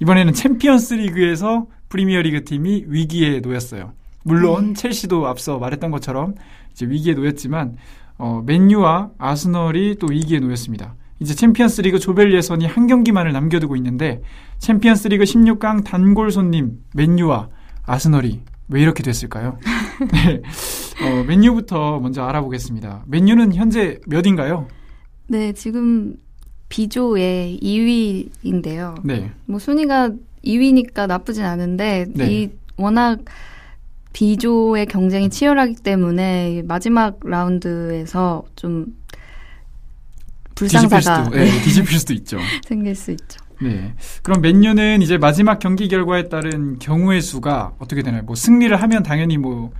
이번에는 0.00 0.34
챔피언스 0.34 0.94
리그에서 0.94 1.66
프리미어리그 1.88 2.44
팀이 2.44 2.84
위기에 2.88 3.40
놓였어요. 3.40 3.92
물론 4.26 4.74
첼시도 4.74 5.28
앞서 5.28 5.58
말했던 5.58 5.92
것처럼 5.92 6.34
이제 6.76 6.86
위기에 6.86 7.14
놓였지만 7.14 7.76
어, 8.18 8.42
맨유와 8.44 9.12
아스널이 9.18 9.96
또 9.98 10.08
위기에 10.10 10.40
놓였습니다. 10.40 10.94
이제 11.18 11.34
챔피언스 11.34 11.80
리그 11.80 11.98
조별 11.98 12.34
예선이 12.34 12.66
한 12.66 12.86
경기만을 12.86 13.32
남겨두고 13.32 13.76
있는데 13.76 14.20
챔피언스 14.58 15.08
리그 15.08 15.24
16강 15.24 15.84
단골 15.84 16.30
손님 16.30 16.78
맨유와 16.94 17.48
아스널이 17.84 18.42
왜 18.68 18.82
이렇게 18.82 19.02
됐을까요? 19.02 19.58
네. 20.12 20.42
어, 21.02 21.24
맨유부터 21.24 22.00
먼저 22.00 22.22
알아보겠습니다. 22.24 23.04
맨유는 23.06 23.54
현재 23.54 23.98
몇 24.06 24.28
위인가요? 24.28 24.68
네, 25.28 25.52
지금 25.52 26.16
B조의 26.68 27.58
2위인데요. 27.62 29.00
네. 29.04 29.30
뭐 29.46 29.58
순위가 29.58 30.10
2위니까 30.44 31.06
나쁘진 31.06 31.44
않은데 31.44 32.06
네. 32.12 32.30
이 32.30 32.50
워낙 32.76 33.20
B조의 34.16 34.86
경쟁이 34.86 35.28
치열하기 35.28 35.74
때문에 35.82 36.62
마지막 36.64 37.20
라운드에서 37.22 38.44
좀 38.56 38.86
불상사가 40.54 41.24
수도, 41.26 41.36
네, 41.36 41.44
뒤집힐 41.62 41.98
수도 41.98 42.14
있죠. 42.14 42.38
생길 42.66 42.94
수 42.94 43.10
있죠. 43.10 43.38
네. 43.60 43.92
그럼 44.22 44.40
맨유는 44.40 45.02
이제 45.02 45.18
마지막 45.18 45.58
경기 45.58 45.88
결과에 45.88 46.30
따른 46.30 46.78
경우의 46.78 47.20
수가 47.20 47.74
어떻게 47.78 48.02
되나요? 48.02 48.22
뭐 48.22 48.34
승리를 48.34 48.74
하면 48.74 49.02
당연히 49.02 49.36
뭐 49.36 49.70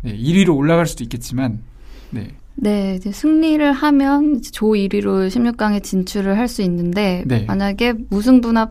네, 0.00 0.16
1위로 0.16 0.56
올라갈 0.56 0.86
수도 0.86 1.04
있겠지만 1.04 1.60
네. 2.08 2.28
네, 2.54 2.94
이제 2.94 3.12
승리를 3.12 3.70
하면 3.70 4.36
이제 4.36 4.50
조 4.50 4.68
1위로 4.68 5.28
16강에 5.28 5.82
진출을 5.82 6.38
할 6.38 6.48
수 6.48 6.62
있는데 6.62 7.22
네. 7.26 7.44
만약에 7.44 7.92
무승부나 8.08 8.70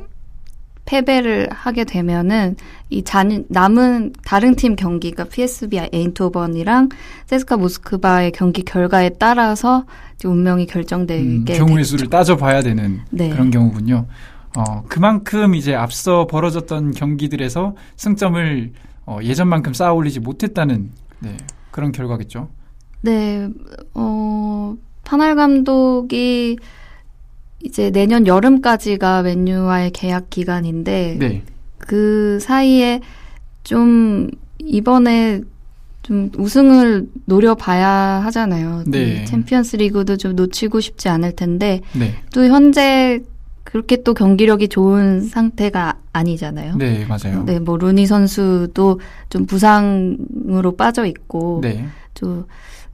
패배를 0.93 1.47
하게 1.51 1.85
되면은 1.85 2.55
이 2.91 3.03
잔, 3.03 3.45
남은 3.49 4.13
다른 4.23 4.55
팀 4.55 4.75
경기가 4.75 5.23
PSV 5.23 5.89
에인토번이랑 5.91 6.89
세스카 7.25 7.57
모스크바의 7.57 8.31
경기 8.31 8.61
결과에 8.61 9.09
따라서 9.17 9.85
운명이 10.23 10.63
음, 10.63 10.67
결정되게 10.67 11.55
경우의 11.55 11.77
되죠. 11.77 11.89
수를 11.89 12.09
따져봐야 12.09 12.61
되는 12.61 13.01
네. 13.09 13.29
그런 13.29 13.49
경우군요. 13.49 14.05
어, 14.55 14.83
그만큼 14.87 15.55
이제 15.55 15.73
앞서 15.73 16.27
벌어졌던 16.27 16.91
경기들에서 16.91 17.75
승점을 17.95 18.71
어, 19.07 19.17
예전만큼 19.23 19.73
쌓아 19.73 19.93
올리지 19.93 20.19
못했다는 20.19 20.91
네, 21.19 21.37
그런 21.71 21.91
결과겠죠. 21.91 22.49
네, 23.01 23.49
어, 23.95 24.75
파날 25.03 25.35
감독이 25.35 26.57
이제 27.63 27.89
내년 27.91 28.27
여름까지가 28.27 29.23
맨유와의 29.23 29.91
계약 29.91 30.29
기간인데 30.29 31.17
네. 31.19 31.43
그 31.77 32.39
사이에 32.41 33.01
좀 33.63 34.29
이번에 34.59 35.41
좀 36.01 36.29
우승을 36.37 37.07
노려봐야 37.25 37.87
하잖아요. 38.25 38.83
네. 38.87 39.23
이 39.23 39.25
챔피언스 39.25 39.77
리그도 39.77 40.17
좀 40.17 40.35
놓치고 40.35 40.81
싶지 40.81 41.07
않을 41.07 41.35
텐데 41.35 41.81
네. 41.93 42.15
또 42.33 42.45
현재 42.45 43.21
그렇게 43.63 44.03
또 44.03 44.13
경기력이 44.13 44.67
좋은 44.67 45.21
상태가 45.21 45.97
아니잖아요. 46.11 46.75
네, 46.75 47.05
맞아요. 47.05 47.43
네, 47.45 47.59
뭐 47.59 47.77
루니 47.77 48.05
선수도 48.05 48.99
좀 49.29 49.45
부상으로 49.45 50.75
빠져 50.75 51.05
있고 51.05 51.61
네. 51.63 51.87
또 52.13 52.45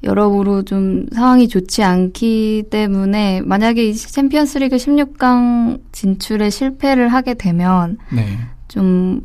여러모로 0.04 0.64
좀 0.64 1.06
상황이 1.12 1.48
좋지 1.48 1.84
않기 1.84 2.66
때문에 2.70 3.42
만약에 3.42 3.86
이 3.86 3.94
챔피언스리그 3.94 4.78
16강 4.78 5.82
진출에 5.92 6.50
실패를 6.50 7.10
하게 7.10 7.34
되면 7.34 7.98
네. 8.12 8.40
좀뭐 8.70 9.22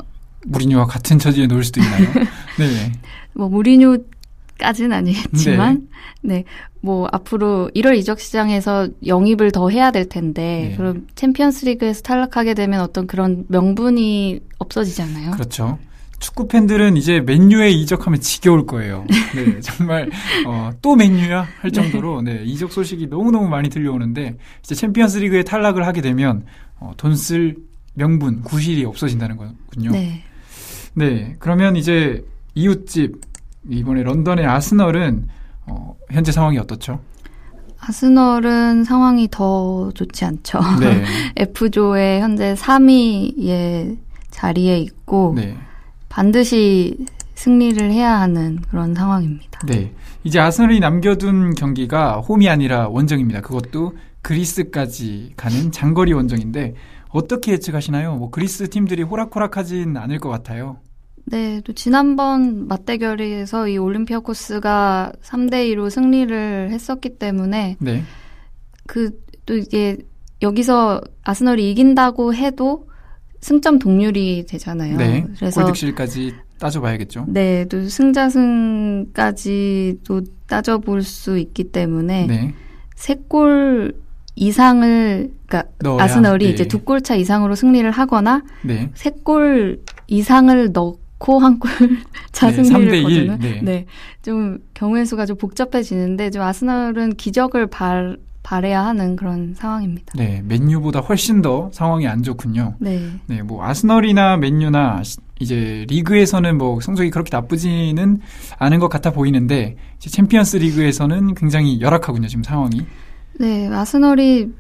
무리뉴와 0.46 0.86
같은 0.86 1.18
처지에 1.18 1.46
놓을 1.46 1.62
수도 1.64 1.80
있나요? 1.80 2.08
네. 2.58 2.92
무리뉴까지는 3.34 4.92
아니겠지만 4.92 5.88
네. 6.22 6.44
뭐 6.80 7.08
앞으로 7.12 7.70
1월 7.74 7.96
이적 7.96 8.20
시장에서 8.20 8.88
영입을 9.06 9.52
더 9.52 9.70
해야 9.70 9.90
될 9.90 10.08
텐데 10.08 10.70
네. 10.70 10.76
그럼 10.76 11.06
챔피언스리그에서 11.14 12.02
탈락하게 12.02 12.54
되면 12.54 12.80
어떤 12.80 13.06
그런 13.06 13.44
명분이 13.48 14.40
없어지잖아요. 14.58 15.30
그렇죠. 15.30 15.78
축구 16.18 16.48
팬들은 16.48 16.96
이제 16.96 17.20
맨유에 17.20 17.70
이적하면 17.70 18.20
지겨울 18.20 18.66
거예요. 18.66 19.04
네, 19.34 19.60
정말 19.60 20.10
어, 20.46 20.70
또 20.80 20.96
맨유야 20.96 21.46
할 21.60 21.70
정도로 21.70 22.22
네, 22.22 22.42
이적 22.44 22.72
소식이 22.72 23.08
너무 23.08 23.30
너무 23.30 23.48
많이 23.48 23.68
들려오는데 23.68 24.36
이제 24.62 24.74
챔피언스리그에 24.74 25.42
탈락을 25.42 25.86
하게 25.86 26.00
되면 26.00 26.44
어, 26.78 26.92
돈쓸 26.96 27.56
명분, 27.94 28.42
구실이 28.42 28.84
없어진다는 28.84 29.36
거군요. 29.36 29.90
네. 29.90 30.22
네. 30.94 31.36
그러면 31.38 31.76
이제 31.76 32.24
이웃집 32.54 33.20
이번에 33.68 34.02
런던의 34.02 34.46
아스널은 34.46 35.28
어, 35.66 35.96
현재 36.10 36.32
상황이 36.32 36.58
어떻죠? 36.58 37.00
아스널은 37.80 38.84
상황이 38.84 39.28
더 39.30 39.90
좋지 39.94 40.24
않죠. 40.24 40.60
네, 40.80 41.04
F조의 41.36 42.20
현재 42.20 42.54
3위의 42.54 43.98
자리에 44.30 44.78
있고 44.78 45.34
네, 45.36 45.56
반드시 46.14 46.96
승리를 47.34 47.90
해야 47.90 48.20
하는 48.20 48.60
그런 48.70 48.94
상황입니다. 48.94 49.60
네. 49.66 49.92
이제 50.22 50.38
아스널이 50.38 50.80
남겨둔 50.80 51.54
경기가 51.54 52.20
홈이 52.20 52.48
아니라 52.48 52.88
원정입니다. 52.88 53.40
그것도 53.40 53.94
그리스까지 54.22 55.32
가는 55.36 55.70
장거리 55.72 56.12
원정인데 56.12 56.74
어떻게 57.08 57.52
예측하시나요? 57.52 58.16
뭐 58.16 58.30
그리스 58.30 58.70
팀들이 58.70 59.02
호락호락하진 59.02 59.96
않을 59.96 60.18
것 60.20 60.30
같아요. 60.30 60.78
네, 61.26 61.60
또 61.64 61.72
지난번 61.72 62.68
맞대결에서 62.68 63.68
이 63.68 63.78
올림피아코스가 63.78 65.12
3대 65.22 65.74
2로 65.74 65.90
승리를 65.90 66.70
했었기 66.70 67.18
때문에 67.18 67.76
네, 67.80 68.02
그 68.86 69.24
또 69.46 69.56
이게 69.56 69.98
여기서 70.42 71.00
아스널이 71.22 71.70
이긴다고 71.70 72.34
해도 72.34 72.88
승점 73.44 73.78
동률이 73.78 74.46
되잖아요. 74.48 74.96
네. 74.96 75.26
그래서 75.38 75.60
골득실까지 75.60 76.32
따져봐야겠죠. 76.58 77.26
네, 77.28 77.66
또 77.68 77.86
승자승까지도 78.94 80.22
따져볼 80.46 81.02
수 81.02 81.36
있기 81.38 81.64
때문에 81.64 82.26
네. 82.26 82.54
세골 82.96 83.94
이상을 84.36 85.30
그러니까 85.46 85.70
넣어야, 85.82 86.04
아스널이 86.04 86.46
네. 86.46 86.50
이제 86.52 86.66
두 86.66 86.78
골 86.84 87.02
차 87.02 87.16
이상으로 87.16 87.54
승리를 87.54 87.88
하거나 87.90 88.42
네. 88.62 88.90
세골 88.94 89.82
이상을 90.06 90.72
넣고 90.72 91.38
한 91.38 91.58
골 91.58 91.70
차 92.32 92.50
네, 92.50 92.64
승리를 92.64 92.92
3대 92.92 92.94
1, 92.96 93.02
거두는 93.02 93.38
네. 93.40 93.60
네. 93.62 93.86
좀 94.22 94.58
경우의 94.72 95.04
수가 95.04 95.26
좀 95.26 95.36
복잡해지는데 95.36 96.30
좀 96.30 96.40
아스널은 96.40 97.16
기적을 97.16 97.66
발 97.66 98.16
바래야 98.44 98.84
하는 98.84 99.16
그런 99.16 99.54
상황입니다. 99.56 100.12
네, 100.16 100.42
맨유보다 100.46 101.00
훨씬 101.00 101.42
더 101.42 101.70
상황이 101.72 102.06
안 102.06 102.22
좋군요. 102.22 102.74
네. 102.78 103.00
네, 103.26 103.42
뭐 103.42 103.64
아스널이나 103.64 104.36
맨유나 104.36 105.02
시- 105.02 105.16
이제 105.40 105.84
리그에서는 105.88 106.56
뭐 106.58 106.78
성적이 106.80 107.10
그렇게 107.10 107.30
나쁘지는 107.34 108.20
않은 108.58 108.78
것 108.78 108.88
같아 108.88 109.10
보이는데 109.10 109.76
이제 109.96 110.10
챔피언스 110.10 110.58
리그에서는 110.58 111.34
굉장히 111.34 111.80
열악하군요, 111.80 112.28
지금 112.28 112.44
상황이. 112.44 112.82
네, 113.40 113.66
아스널이 113.68 114.50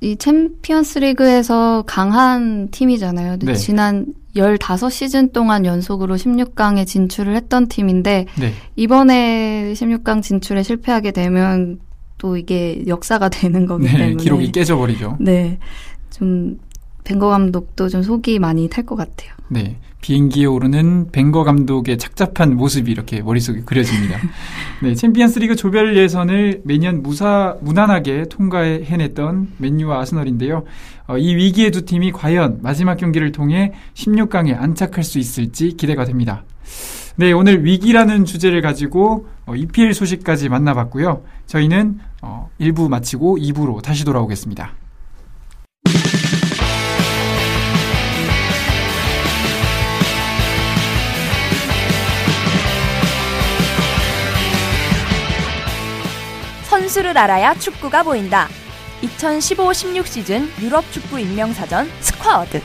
이 0.00 0.16
챔피언스 0.16 0.98
리그에서 1.00 1.84
강한 1.86 2.70
팀이잖아요. 2.70 3.32
근데 3.32 3.46
네. 3.46 3.54
지난 3.54 4.06
15시즌 4.34 5.32
동안 5.32 5.64
연속으로 5.66 6.16
16강에 6.16 6.86
진출을 6.86 7.36
했던 7.36 7.68
팀인데 7.68 8.26
네. 8.40 8.52
이번에 8.76 9.72
16강 9.74 10.22
진출에 10.22 10.62
실패하게 10.62 11.12
되면 11.12 11.78
또 12.18 12.36
이게 12.36 12.84
역사가 12.86 13.28
되는 13.30 13.66
거기 13.66 13.84
네, 13.86 13.96
때문에 13.96 14.16
기록이 14.16 14.52
깨져버리죠. 14.52 15.18
네. 15.20 15.58
좀 16.10 16.58
벵거 17.04 17.28
감독도 17.28 17.88
좀 17.88 18.02
속이 18.02 18.38
많이 18.38 18.68
탈 18.68 18.86
것 18.86 18.96
같아요. 18.96 19.32
네. 19.48 19.78
비행기에 20.00 20.44
오르는 20.44 21.10
벵거 21.12 21.44
감독의 21.44 21.96
착잡한 21.96 22.56
모습이 22.56 22.90
이렇게 22.90 23.22
머릿속에 23.22 23.62
그려집니다. 23.62 24.18
네, 24.82 24.94
챔피언스 24.94 25.38
리그 25.38 25.56
조별 25.56 25.96
예선을 25.96 26.60
매년 26.64 27.02
무사, 27.02 27.56
무난하게 27.62 28.24
통과해냈던 28.28 29.52
맨유와 29.56 30.00
아스널인데요. 30.00 30.64
어, 31.06 31.16
이 31.16 31.34
위기의 31.34 31.70
두 31.70 31.86
팀이 31.86 32.12
과연 32.12 32.58
마지막 32.62 32.96
경기를 32.96 33.32
통해 33.32 33.72
16강에 33.94 34.54
안착할 34.58 35.04
수 35.04 35.18
있을지 35.18 35.74
기대가 35.76 36.04
됩니다. 36.04 36.44
네, 37.16 37.30
오늘 37.30 37.64
위기라는 37.64 38.24
주제를 38.24 38.60
가지고 38.60 39.28
어, 39.46 39.54
EPL 39.54 39.94
소식까지 39.94 40.48
만나봤고요. 40.48 41.22
저희는 41.46 42.00
어, 42.22 42.50
1부 42.60 42.88
마치고 42.88 43.36
2부로 43.38 43.80
다시 43.82 44.04
돌아오겠습니다. 44.04 44.72
선수를 56.64 57.16
알아야 57.16 57.54
축구가 57.54 58.02
보인다. 58.02 58.48
2015-16 59.02 60.06
시즌 60.06 60.48
유럽 60.60 60.84
축구 60.90 61.20
인명사전 61.20 61.86
스쿼드. 62.00 62.60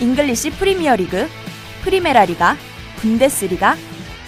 잉글리시 0.00 0.50
프리미어리그, 0.50 1.26
프리메라리가, 1.82 2.56
분데스리가, 3.00 3.76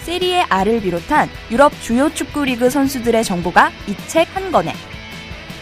세리에 0.03 0.45
A를 0.49 0.81
비롯한 0.81 1.29
유럽 1.51 1.71
주요 1.81 2.13
축구 2.13 2.43
리그 2.45 2.69
선수들의 2.69 3.23
정보가 3.23 3.71
이 3.87 3.95
책 4.07 4.27
한 4.35 4.51
권에 4.51 4.73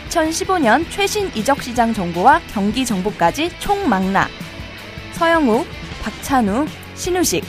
2015년 0.10 0.86
최신 0.89 1.32
이적 1.36 1.62
시장 1.62 1.93
정보와 1.93 2.41
경기 2.54 2.86
정보까지 2.86 3.52
총망라. 3.60 4.28
서영우, 5.13 5.65
박찬우, 6.02 6.65
신우식, 6.95 7.45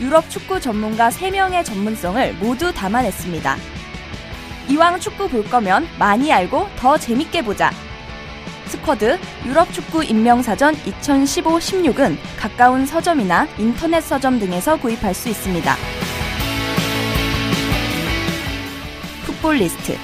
유럽 0.00 0.28
축구 0.30 0.58
전문가 0.60 1.10
3명의 1.10 1.64
전문성을 1.64 2.34
모두 2.34 2.72
담아냈습니다. 2.72 3.56
이왕 4.70 4.98
축구 5.00 5.28
볼 5.28 5.44
거면 5.44 5.86
많이 5.98 6.32
알고 6.32 6.68
더 6.76 6.96
재밌게 6.96 7.42
보자. 7.42 7.70
스쿼드 8.70 9.18
유럽 9.46 9.72
축구 9.72 10.04
인명사전 10.04 10.74
2015-16은 10.74 12.16
가까운 12.38 12.86
서점이나 12.86 13.48
인터넷 13.58 14.00
서점 14.00 14.38
등에서 14.38 14.78
구입할 14.78 15.12
수 15.12 15.28
있습니다. 15.28 15.74
풋볼 19.26 19.56
리스트 19.56 19.96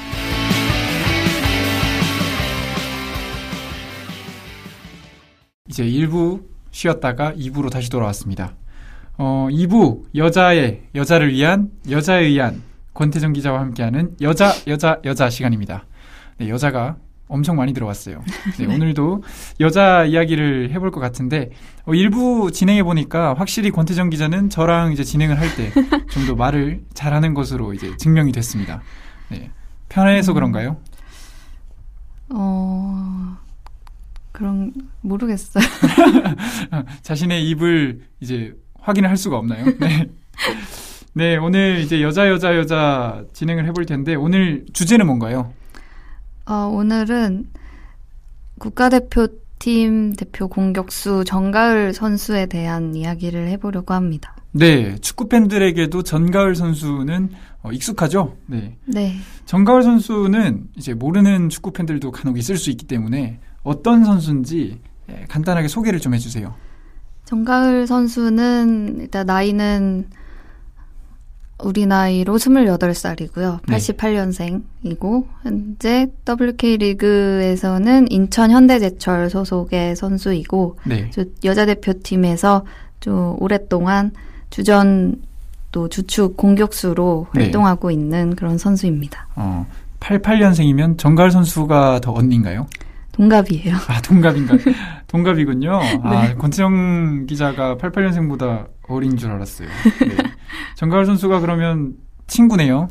이제 5.69 5.85
1부 5.85 6.43
쉬었다가 6.71 7.33
2부로 7.35 7.71
다시 7.71 7.89
돌아왔습니다. 7.89 8.55
어, 9.19 9.49
2부 9.51 10.03
여자의 10.15 10.83
여자를 10.95 11.33
위한 11.33 11.71
여자에 11.89 12.25
의한 12.25 12.63
권태정 12.95 13.33
기자와 13.33 13.61
함께하는 13.61 14.17
여자 14.21 14.53
여자 14.67 15.01
여자 15.05 15.31
시간입니다. 15.31 15.85
네, 16.39 16.49
여자가 16.49 16.97
엄청 17.29 17.57
많이 17.57 17.73
들어왔어요. 17.73 18.23
네, 18.59 18.67
오늘도 18.67 19.23
여자 19.61 20.05
이야기를 20.05 20.71
해볼 20.73 20.91
것 20.93 21.01
같은데 21.01 21.51
어, 21.85 21.95
일부 21.95 22.51
진행해 22.53 22.83
보니까 22.85 23.35
확실히 23.35 23.71
권태정 23.71 24.11
기자는 24.11 24.49
저랑 24.51 24.93
이제 24.93 25.03
진행을 25.05 25.39
할 25.41 25.49
때 25.57 25.73
좀 26.11 26.27
더 26.27 26.35
말을 26.35 26.83
잘하는 26.95 27.35
것으로 27.35 27.73
이제 27.75 27.97
증명이 27.97 28.33
됐습니다. 28.33 28.81
네, 29.31 29.51
편해서 29.89 30.33
그런가요? 30.33 30.77
어, 32.31 33.37
그런, 34.33 34.73
모르겠어요. 35.01 35.65
자신의 37.03 37.49
입을 37.51 38.01
이제 38.21 38.55
확인을 38.81 39.09
할 39.09 39.17
수가 39.17 39.39
없나요? 39.39 39.65
네. 39.79 40.07
네, 41.15 41.37
오늘 41.37 41.79
이제 41.79 42.03
여자, 42.03 42.29
여자, 42.29 42.57
여자 42.57 43.25
진행을 43.33 43.65
해볼 43.67 43.87
텐데, 43.87 44.15
오늘 44.15 44.67
주제는 44.73 45.07
뭔가요? 45.07 45.53
어, 46.47 46.71
오늘은 46.73 47.49
국가대표팀 48.59 50.15
대표 50.15 50.49
공격수 50.49 51.25
정가을 51.25 51.93
선수에 51.93 52.47
대한 52.47 52.95
이야기를 52.95 53.49
해보려고 53.49 53.95
합니다. 53.95 54.37
네, 54.53 54.97
축구 55.01 55.29
팬들에게도 55.29 56.03
전가을 56.03 56.55
선수는 56.55 57.31
어, 57.63 57.73
익숙하죠? 57.73 58.37
네. 58.47 58.77
네. 58.87 59.17
전가을 59.45 59.83
선수는 59.83 60.69
이제 60.77 60.95
모르는 60.95 61.49
축구 61.49 61.73
팬들도 61.73 62.11
간혹 62.13 62.39
있을 62.39 62.57
수 62.57 62.71
있기 62.71 62.87
때문에 62.87 63.41
어떤 63.65 64.05
선수인지 64.05 64.81
예, 65.11 65.25
간단하게 65.29 65.69
소개를 65.69 66.01
좀 66.01 66.15
해주세요. 66.15 66.55
정가을 67.25 67.89
선수는 67.89 68.99
일단 69.01 69.27
나이는 69.27 70.09
우리 71.63 71.87
나이로 71.87 72.37
28살이고요. 72.37 73.61
네. 73.67 73.77
88년생이고 73.77 75.27
현재 75.43 76.07
WK 76.29 76.77
리그에서는 76.77 78.11
인천 78.11 78.51
현대제철 78.51 79.31
소속의 79.31 79.97
선수이고 79.97 80.79
네. 80.85 81.11
저 81.13 81.25
여자 81.45 81.65
대표팀에서 81.65 82.65
좀 83.01 83.37
오랫동안 83.41 84.13
주전 84.51 85.17
또 85.73 85.89
주축 85.89 86.37
공격수로 86.37 87.29
네. 87.35 87.45
활동하고 87.45 87.91
있는 87.91 88.37
그런 88.37 88.59
선수입니다. 88.59 89.29
어, 89.37 89.67
88년생이면 90.01 90.99
전가을 90.99 91.31
선수가 91.31 92.01
더 92.03 92.13
언니인가요? 92.13 92.67
동갑이에요. 93.13 93.75
아, 93.89 94.01
동갑인가? 94.03 94.57
동갑이군요. 95.09 95.81
네. 95.81 96.01
아, 96.03 96.35
권태영 96.37 97.27
기자가 97.27 97.77
88년생보다 97.77 98.67
어린 98.89 99.17
줄 99.17 99.31
알았어요. 99.31 99.69
네. 100.01 100.17
정가을 100.77 101.07
선수가 101.07 101.41
그러면 101.41 101.95
친구네요. 102.27 102.89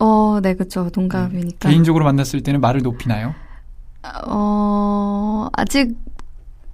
어, 0.00 0.40
네, 0.42 0.54
그쵸. 0.54 0.90
동갑이니까. 0.90 1.68
개인적으로 1.68 2.04
만났을 2.04 2.42
때는 2.42 2.60
말을 2.60 2.82
높이나요? 2.82 3.34
어, 4.26 5.48
아직, 5.52 5.96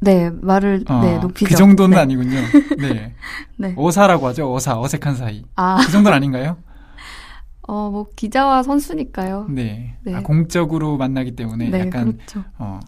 네, 0.01 0.31
말을, 0.31 0.85
어, 0.89 1.01
네, 1.01 1.19
높이죠. 1.19 1.49
그 1.49 1.55
정도는 1.55 1.97
네. 1.97 2.03
아니군요. 2.03 2.39
네. 2.79 3.15
네. 3.57 3.75
어사라고 3.77 4.27
하죠. 4.29 4.53
어사, 4.53 4.81
어색한 4.81 5.17
사이. 5.17 5.45
아, 5.57 5.77
그 5.85 5.93
정도는 5.93 6.17
아닌가요? 6.17 6.57
어, 7.69 7.91
뭐, 7.91 8.07
기자와 8.17 8.63
선수니까요. 8.63 9.47
네. 9.51 9.97
네. 10.03 10.15
아, 10.15 10.23
공적으로 10.23 10.97
만나기 10.97 11.37
때문에 11.37 11.69
네, 11.69 11.81
약간 11.81 12.17
그렇죠. 12.17 12.45
어, 12.59 12.81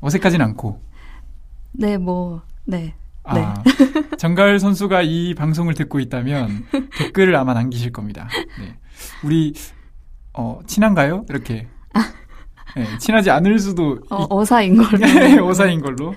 어색하진 0.00 0.40
않고. 0.40 0.80
네, 1.72 1.98
뭐, 1.98 2.40
네. 2.64 2.94
아, 3.38 3.62
정가을 4.18 4.58
선수가 4.58 5.02
이 5.02 5.34
방송을 5.34 5.74
듣고 5.74 6.00
있다면 6.00 6.66
댓글을 6.98 7.36
아마 7.36 7.54
남기실 7.54 7.92
겁니다. 7.92 8.28
네. 8.58 8.76
우리 9.24 9.54
어, 10.32 10.60
친한가요? 10.66 11.24
이렇게. 11.28 11.68
네, 12.76 12.86
친하지 12.98 13.30
않을 13.30 13.58
수도 13.58 13.98
어, 14.10 14.26
어사인 14.30 14.76
걸로. 14.76 14.98
네, 14.98 15.38
오사인 15.38 15.80
걸로. 15.80 16.14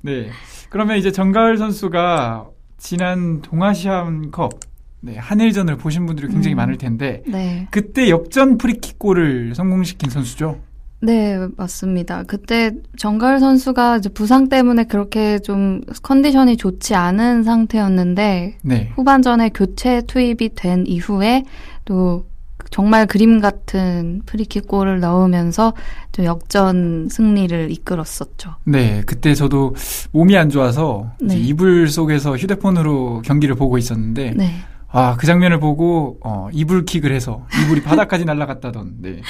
네. 0.00 0.30
그러면 0.68 0.96
이제 0.98 1.12
정가을 1.12 1.58
선수가 1.58 2.48
지난 2.78 3.40
동아시안컵 3.42 4.58
네, 5.04 5.16
한일전을 5.16 5.76
보신 5.76 6.06
분들이 6.06 6.28
굉장히 6.28 6.54
음. 6.54 6.56
많을 6.56 6.78
텐데 6.78 7.22
네. 7.26 7.66
그때 7.70 8.08
역전 8.08 8.56
프리킥 8.56 8.98
골을 8.98 9.54
성공시킨 9.54 10.10
선수죠. 10.10 10.60
네, 11.02 11.36
맞습니다. 11.56 12.22
그때 12.22 12.70
정가을 12.96 13.40
선수가 13.40 13.98
이제 13.98 14.08
부상 14.08 14.48
때문에 14.48 14.84
그렇게 14.84 15.40
좀 15.40 15.80
컨디션이 16.02 16.56
좋지 16.56 16.94
않은 16.94 17.42
상태였는데 17.42 18.58
네. 18.62 18.92
후반전에 18.94 19.50
교체 19.52 20.02
투입이 20.02 20.50
된 20.54 20.86
이후에 20.86 21.42
또 21.84 22.24
정말 22.70 23.06
그림 23.06 23.40
같은 23.40 24.22
프리킥 24.26 24.68
골을 24.68 25.00
넣으면서 25.00 25.74
좀 26.12 26.24
역전 26.24 27.08
승리를 27.10 27.72
이끌었었죠. 27.72 28.54
네, 28.64 29.02
그때 29.04 29.34
저도 29.34 29.74
몸이 30.12 30.36
안 30.36 30.50
좋아서 30.50 31.10
네. 31.20 31.36
이불 31.36 31.88
속에서 31.88 32.36
휴대폰으로 32.36 33.22
경기를 33.24 33.56
보고 33.56 33.76
있었는데 33.76 34.34
네. 34.36 34.52
아, 34.92 35.16
그 35.18 35.26
장면을 35.26 35.58
보고 35.58 36.18
어, 36.22 36.48
이불킥을 36.52 37.12
해서 37.12 37.46
이불이 37.64 37.82
바닥까지 37.82 38.24
날아갔다던 38.26 38.96
네. 38.98 39.22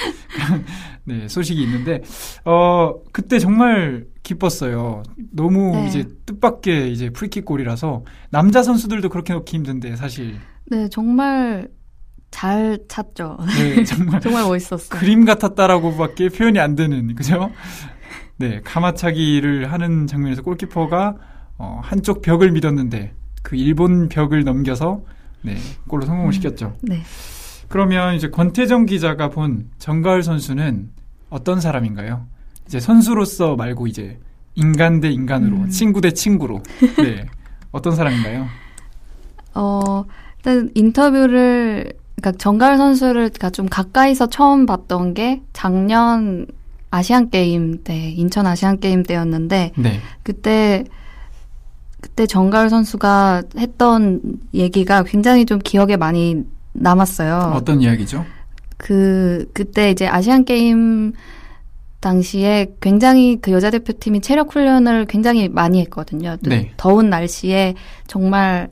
네, 1.05 1.27
소식이 1.27 1.61
있는데 1.63 2.01
어, 2.43 2.95
그때 3.11 3.39
정말 3.39 4.05
기뻤어요. 4.23 5.03
너무 5.31 5.71
네. 5.75 5.87
이제 5.87 6.05
뜻밖의 6.25 6.91
이제 6.91 7.09
프리킥 7.09 7.45
골이라서 7.45 8.03
남자 8.29 8.61
선수들도 8.61 9.09
그렇게 9.09 9.33
넣기 9.33 9.57
힘든데 9.57 9.95
사실 9.95 10.35
네, 10.65 10.89
정말 10.89 11.69
잘 12.29 12.79
찼죠. 12.89 13.37
네, 13.57 13.83
정말 13.85 14.19
정말 14.21 14.43
멋있었어요. 14.43 14.99
그림 14.99 15.23
같았다라고밖에 15.23 16.29
표현이 16.29 16.59
안 16.59 16.75
되는 16.75 17.15
그죠? 17.15 17.51
네, 18.37 18.59
가마차기를 18.63 19.71
하는 19.71 20.07
장면에서 20.07 20.41
골키퍼가 20.41 21.15
어, 21.57 21.79
한쪽 21.83 22.21
벽을 22.21 22.51
믿었는데 22.51 23.13
그 23.43 23.55
일본 23.55 24.09
벽을 24.09 24.43
넘겨서 24.43 25.03
네, 25.43 25.57
골로 25.87 26.05
성공을 26.05 26.33
시켰죠. 26.33 26.75
네. 26.81 27.01
그러면 27.67 28.15
이제 28.15 28.29
권태정 28.29 28.85
기자가 28.85 29.29
본 29.29 29.69
정가을 29.79 30.23
선수는 30.23 30.89
어떤 31.29 31.59
사람인가요? 31.59 32.25
이제 32.67 32.79
선수로서 32.79 33.55
말고 33.55 33.87
이제 33.87 34.19
인간 34.55 34.99
대 34.99 35.09
인간으로, 35.09 35.57
음. 35.57 35.69
친구 35.69 36.01
대 36.01 36.11
친구로. 36.11 36.61
네. 36.97 37.25
어떤 37.71 37.95
사람인가요? 37.95 38.47
어, 39.55 40.05
일단 40.37 40.69
인터뷰를, 40.75 41.93
그러니까 42.15 42.37
정가을 42.37 42.77
선수를 42.77 43.29
그러니까 43.29 43.49
좀 43.49 43.67
가까이서 43.67 44.27
처음 44.27 44.65
봤던 44.65 45.15
게 45.15 45.41
작년 45.53 46.45
아시안 46.91 47.31
게임 47.31 47.83
때, 47.83 48.11
인천 48.11 48.45
아시안 48.45 48.79
게임 48.79 49.01
때였는데, 49.01 49.71
네. 49.75 49.99
그때, 50.21 50.85
그때 52.03 52.27
정가을 52.27 52.69
선수가 52.69 53.43
했던 53.57 54.19
얘기가 54.53 55.03
굉장히 55.03 55.45
좀 55.45 55.59
기억에 55.59 55.95
많이 55.95 56.43
남았어요. 56.73 57.53
어떤 57.55 57.81
이야기죠? 57.81 58.25
그, 58.75 59.49
그때 59.53 59.89
이제 59.89 60.05
아시안 60.05 60.43
게임 60.43 61.13
당시에 62.01 62.75
굉장히 62.81 63.37
그 63.39 63.53
여자 63.53 63.71
대표팀이 63.71 64.19
체력 64.19 64.53
훈련을 64.53 65.05
굉장히 65.05 65.47
많이 65.47 65.79
했거든요. 65.79 66.35
또 66.43 66.49
네. 66.49 66.73
더운 66.75 67.09
날씨에 67.09 67.75
정말 68.05 68.69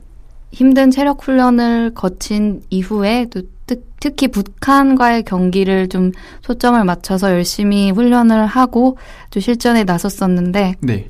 힘든 0.50 0.90
체력 0.90 1.26
훈련을 1.26 1.94
거친 1.94 2.60
이후에 2.68 3.28
또 3.30 3.40
특, 3.66 3.86
특히 3.98 4.28
북한과의 4.28 5.22
경기를 5.22 5.88
좀 5.88 6.12
초점을 6.42 6.84
맞춰서 6.84 7.30
열심히 7.30 7.90
훈련을 7.90 8.44
하고 8.44 8.98
또 9.30 9.40
실전에 9.40 9.84
나섰었는데 9.84 10.74
네. 10.80 11.08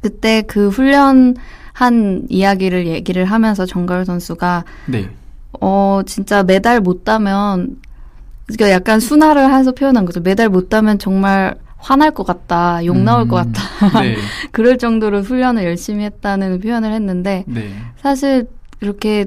그때 0.00 0.42
그 0.42 0.68
훈련한 0.68 2.26
이야기를 2.28 2.86
얘기를 2.86 3.24
하면서 3.24 3.66
정가을 3.66 4.04
선수가 4.04 4.64
네. 4.86 5.10
어, 5.60 6.00
진짜 6.06 6.42
메달 6.42 6.80
못 6.80 7.04
따면, 7.04 7.76
그러니까 8.46 8.70
약간 8.70 9.00
순화를 9.00 9.52
해서 9.52 9.72
표현한 9.72 10.04
거죠. 10.06 10.20
메달 10.20 10.48
못 10.48 10.68
따면 10.68 10.98
정말 10.98 11.54
화날 11.76 12.12
것 12.12 12.24
같다, 12.24 12.84
욕 12.84 12.98
나올 12.98 13.26
것 13.28 13.44
음, 13.46 13.52
같다. 13.52 14.02
네. 14.02 14.16
그럴 14.52 14.78
정도로 14.78 15.22
훈련을 15.22 15.64
열심히 15.64 16.04
했다는 16.04 16.60
표현을 16.60 16.92
했는데, 16.92 17.44
네. 17.46 17.70
사실 17.96 18.46
이렇게 18.80 19.26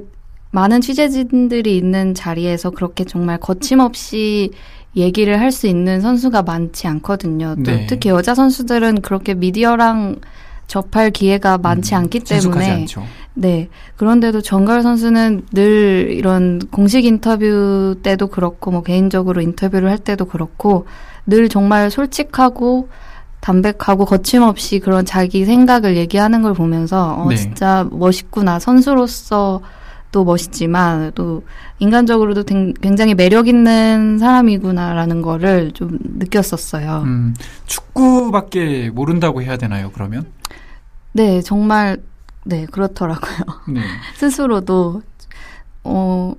많은 0.52 0.82
취재진들이 0.82 1.76
있는 1.78 2.14
자리에서 2.14 2.70
그렇게 2.70 3.04
정말 3.06 3.40
거침없이 3.40 4.52
얘기를 4.96 5.40
할 5.40 5.52
수 5.52 5.66
있는 5.68 6.00
선수가 6.02 6.44
많지 6.44 6.88
않거든요. 6.88 7.56
또 7.66 7.72
네. 7.72 7.88
특히 7.88 8.10
여자 8.10 8.36
선수들은 8.36 9.02
그렇게 9.02 9.34
미디어랑 9.34 10.18
접할 10.74 11.12
기회가 11.12 11.60
많지 11.60 11.94
음, 11.94 12.00
않기 12.00 12.22
때문에 12.22 12.72
않죠. 12.72 13.04
네. 13.36 13.70
그런데도 13.96 14.42
정가을 14.42 14.82
선수는 14.82 15.44
늘 15.54 16.08
이런 16.10 16.58
공식 16.72 17.06
인터뷰 17.06 17.96
때도 18.02 18.26
그렇고, 18.26 18.72
뭐 18.72 18.82
개인적으로 18.82 19.40
인터뷰를 19.42 19.92
할 19.92 20.00
때도 20.00 20.26
그렇고, 20.26 20.88
늘 21.28 21.48
정말 21.48 21.92
솔직하고, 21.92 22.90
담백하고, 23.40 24.06
거침없이 24.06 24.80
그런 24.80 25.06
자기 25.06 25.46
생각을 25.46 25.96
얘기하는 25.96 26.42
걸 26.42 26.56
보면서, 26.56 27.14
어, 27.20 27.30
네. 27.30 27.36
진짜 27.36 27.88
멋있구나. 27.92 28.58
선수로서 28.58 29.62
또 30.12 30.24
멋있지만, 30.24 31.12
또 31.14 31.44
인간적으로도 31.78 32.44
댕- 32.44 32.74
굉장히 32.82 33.14
매력 33.14 33.48
있는 33.48 34.18
사람이구나라는 34.18 35.22
거를 35.22 35.72
좀 35.74 36.00
느꼈었어요. 36.18 37.02
음, 37.06 37.36
축구밖에 37.68 38.90
모른다고 38.92 39.44
해야 39.44 39.58
되나요, 39.58 39.92
그러면? 39.94 40.26
네, 41.14 41.42
정말, 41.42 42.02
네, 42.46 42.66
그렇더라고요. 42.66 43.38
네. 43.74 43.82
스스로도 44.16 45.02
어, 45.84 46.34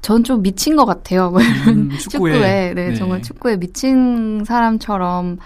전 0.00 0.24
좀 0.24 0.42
미친 0.42 0.76
것 0.76 0.84
같아요. 0.84 1.30
뭐 1.30 1.40
음, 1.68 1.90
축구에, 1.96 2.74
네, 2.74 2.94
정말 2.94 3.22
축구에 3.22 3.56
미친 3.56 4.44
사람처럼 4.44 5.38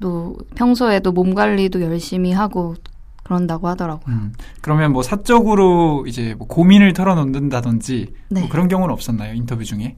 또 0.00 0.36
평소에도 0.54 1.12
몸 1.12 1.34
관리도 1.34 1.82
열심히 1.82 2.32
하고 2.32 2.74
그런다고 3.22 3.68
하더라고요. 3.68 4.14
음, 4.14 4.32
그러면 4.62 4.92
뭐 4.92 5.02
사적으로 5.02 6.04
이제 6.06 6.34
뭐 6.38 6.46
고민을 6.48 6.94
털어놓는다든지 6.94 8.14
네. 8.30 8.40
뭐 8.40 8.48
그런 8.48 8.68
경우는 8.68 8.92
없었나요 8.92 9.34
인터뷰 9.34 9.64
중에? 9.64 9.96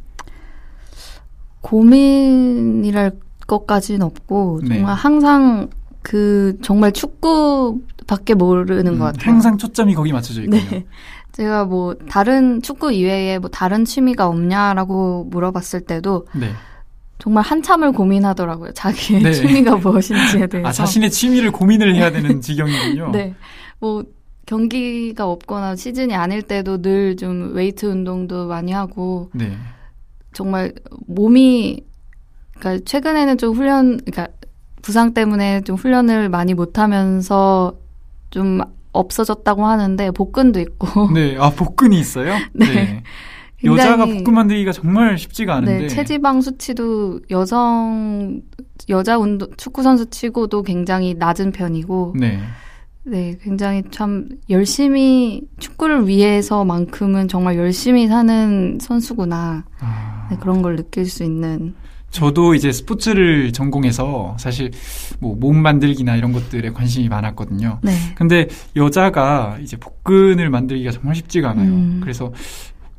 고민이랄 1.60 3.12
것까지는 3.46 4.02
없고 4.02 4.60
네. 4.64 4.76
정말 4.76 4.94
항상 4.94 5.70
그 6.02 6.56
정말 6.62 6.92
축구밖에 6.92 8.34
모르는 8.34 8.98
것 8.98 9.04
음, 9.06 9.12
같아요. 9.12 9.30
항상 9.32 9.56
초점이 9.58 9.94
거기 9.94 10.12
맞춰져 10.12 10.42
있군요. 10.42 10.62
네. 10.70 10.84
제가 11.32 11.64
뭐 11.64 11.94
다른 12.08 12.60
축구 12.60 12.92
이외에 12.92 13.38
뭐 13.38 13.48
다른 13.48 13.84
취미가 13.84 14.26
없냐라고 14.26 15.24
물어봤을 15.30 15.80
때도 15.82 16.26
네. 16.34 16.50
정말 17.18 17.44
한참을 17.44 17.92
고민하더라고요. 17.92 18.72
자기의 18.72 19.22
네. 19.22 19.32
취미가 19.32 19.76
무엇인지에 19.76 20.46
대해서. 20.48 20.68
아 20.68 20.72
자신의 20.72 21.10
취미를 21.10 21.50
고민을 21.52 21.94
해야 21.94 22.10
되는 22.12 22.40
지경이군요. 22.40 23.12
네. 23.12 23.34
뭐 23.78 24.02
경기가 24.44 25.26
없거나 25.26 25.76
시즌이 25.76 26.14
아닐 26.14 26.42
때도 26.42 26.82
늘 26.82 27.16
좀 27.16 27.54
웨이트 27.54 27.86
운동도 27.86 28.48
많이 28.48 28.72
하고 28.72 29.30
네. 29.32 29.52
정말 30.34 30.72
몸이 31.06 31.80
그러니까 32.58 32.84
최근에는 32.84 33.38
좀 33.38 33.54
훈련 33.54 33.98
그러니까 34.04 34.28
부상 34.82 35.14
때문에 35.14 35.62
좀 35.62 35.76
훈련을 35.76 36.28
많이 36.28 36.54
못 36.54 36.78
하면서 36.78 37.76
좀 38.30 38.60
없어졌다고 38.92 39.64
하는데 39.64 40.10
복근도 40.10 40.60
있고 40.60 41.10
네. 41.14 41.36
아 41.38 41.50
복근이 41.50 41.98
있어요? 41.98 42.34
네. 42.52 43.02
여자가 43.64 43.98
굉장히- 44.04 44.18
복근 44.18 44.34
만들기가 44.34 44.72
정말 44.72 45.16
쉽지가 45.16 45.54
않은데. 45.56 45.78
네, 45.82 45.86
체지방 45.88 46.40
수치도 46.40 47.20
여성 47.30 48.40
여자 48.88 49.16
운동 49.18 49.48
축구 49.56 49.82
선수 49.84 50.06
치고도 50.10 50.62
굉장히 50.62 51.14
낮은 51.14 51.52
편이고 51.52 52.14
네. 52.18 52.40
네, 53.04 53.36
굉장히 53.42 53.82
참 53.92 54.28
열심히 54.50 55.42
축구를 55.58 56.06
위해서만큼은 56.08 57.28
정말 57.28 57.56
열심히 57.56 58.06
사는 58.08 58.78
선수구나. 58.80 59.64
아, 59.80 60.28
네, 60.30 60.36
그런 60.40 60.62
걸 60.62 60.76
느낄 60.76 61.06
수 61.06 61.22
있는. 61.24 61.74
저도 62.12 62.54
이제 62.54 62.70
스포츠를 62.70 63.52
전공해서 63.52 64.36
사실 64.38 64.70
뭐 65.18 65.32
몸 65.34 65.60
만들기나 65.60 66.14
이런 66.14 66.32
것들에 66.32 66.70
관심이 66.70 67.08
많았거든요. 67.08 67.80
네. 67.82 67.92
근데 68.14 68.46
여자가 68.76 69.58
이제 69.60 69.76
복근을 69.76 70.50
만들기가 70.50 70.92
정말 70.92 71.16
쉽지가 71.16 71.50
않아요. 71.50 71.68
음. 71.70 72.00
그래서 72.00 72.32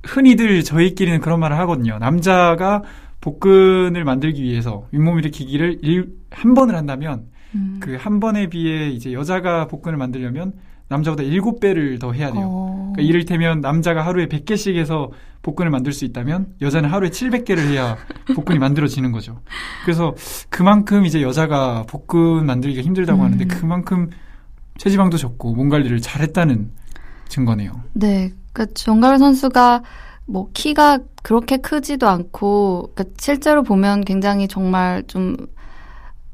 흔히들 0.03 0.63
저희끼리는 0.63 1.21
그런 1.21 1.39
말을 1.39 1.57
하거든요. 1.59 1.99
남자가 1.99 2.83
복근을 3.21 4.03
만들기 4.03 4.43
위해서 4.43 4.87
윗몸 4.91 5.19
일으키기를 5.19 5.79
일, 5.83 6.09
한 6.31 6.53
번을 6.53 6.75
한다면 6.75 7.27
음. 7.55 7.77
그한 7.79 8.19
번에 8.19 8.47
비해 8.47 8.89
이제 8.89 9.13
여자가 9.13 9.67
복근을 9.67 9.97
만들려면 9.97 10.53
남자보다 10.93 11.23
일곱 11.23 11.59
배를 11.59 11.99
더 11.99 12.11
해야 12.11 12.31
돼요. 12.31 12.43
어, 12.45 12.91
그러니까 12.93 13.01
이를테면 13.01 13.61
남자가 13.61 14.05
하루에 14.05 14.27
100개씩 14.27 14.75
해서 14.75 15.11
복근을 15.41 15.71
만들 15.71 15.91
수 15.91 16.05
있다면 16.05 16.53
여자는 16.61 16.89
하루에 16.89 17.09
700개를 17.09 17.59
해야 17.69 17.97
복근이 18.35 18.59
만들어지는 18.59 19.11
거죠. 19.11 19.41
그래서 19.83 20.15
그만큼 20.49 21.05
이제 21.05 21.21
여자가 21.21 21.83
복근 21.87 22.45
만들기가 22.45 22.81
힘들다고 22.81 23.21
음. 23.21 23.25
하는데 23.25 23.45
그만큼 23.45 24.09
체지방도 24.77 25.17
적고 25.17 25.53
몸 25.53 25.69
관리를 25.69 25.99
잘했다는 25.99 26.71
증거네요. 27.27 27.71
네. 27.93 28.31
그러니까 28.53 28.73
정가을 28.75 29.17
선수가 29.17 29.83
뭐 30.25 30.49
키가 30.53 30.99
그렇게 31.21 31.57
크지도 31.57 32.07
않고 32.07 32.91
그러니까 32.93 33.15
실제로 33.17 33.63
보면 33.63 34.05
굉장히 34.05 34.47
정말 34.47 35.03
좀 35.07 35.35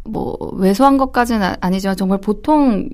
뭐 0.09 0.37
왜소한 0.53 0.97
것까지는 0.97 1.55
아니지만 1.61 1.95
정말 1.95 2.19
보통 2.19 2.89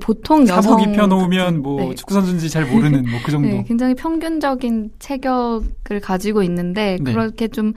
보통 0.00 0.42
여성 0.42 0.62
사복 0.62 0.82
입혀 0.82 1.06
놓으면 1.06 1.60
뭐 1.62 1.80
네. 1.80 1.94
축구 1.94 2.14
선수인지 2.14 2.48
잘 2.48 2.64
모르는 2.66 3.04
뭐 3.10 3.20
그 3.24 3.30
정도. 3.32 3.48
네, 3.48 3.64
굉장히 3.66 3.94
평균적인 3.94 4.92
체격을 4.98 6.00
가지고 6.02 6.42
있는데 6.42 6.98
네. 7.00 7.12
그렇게 7.12 7.48
좀 7.48 7.72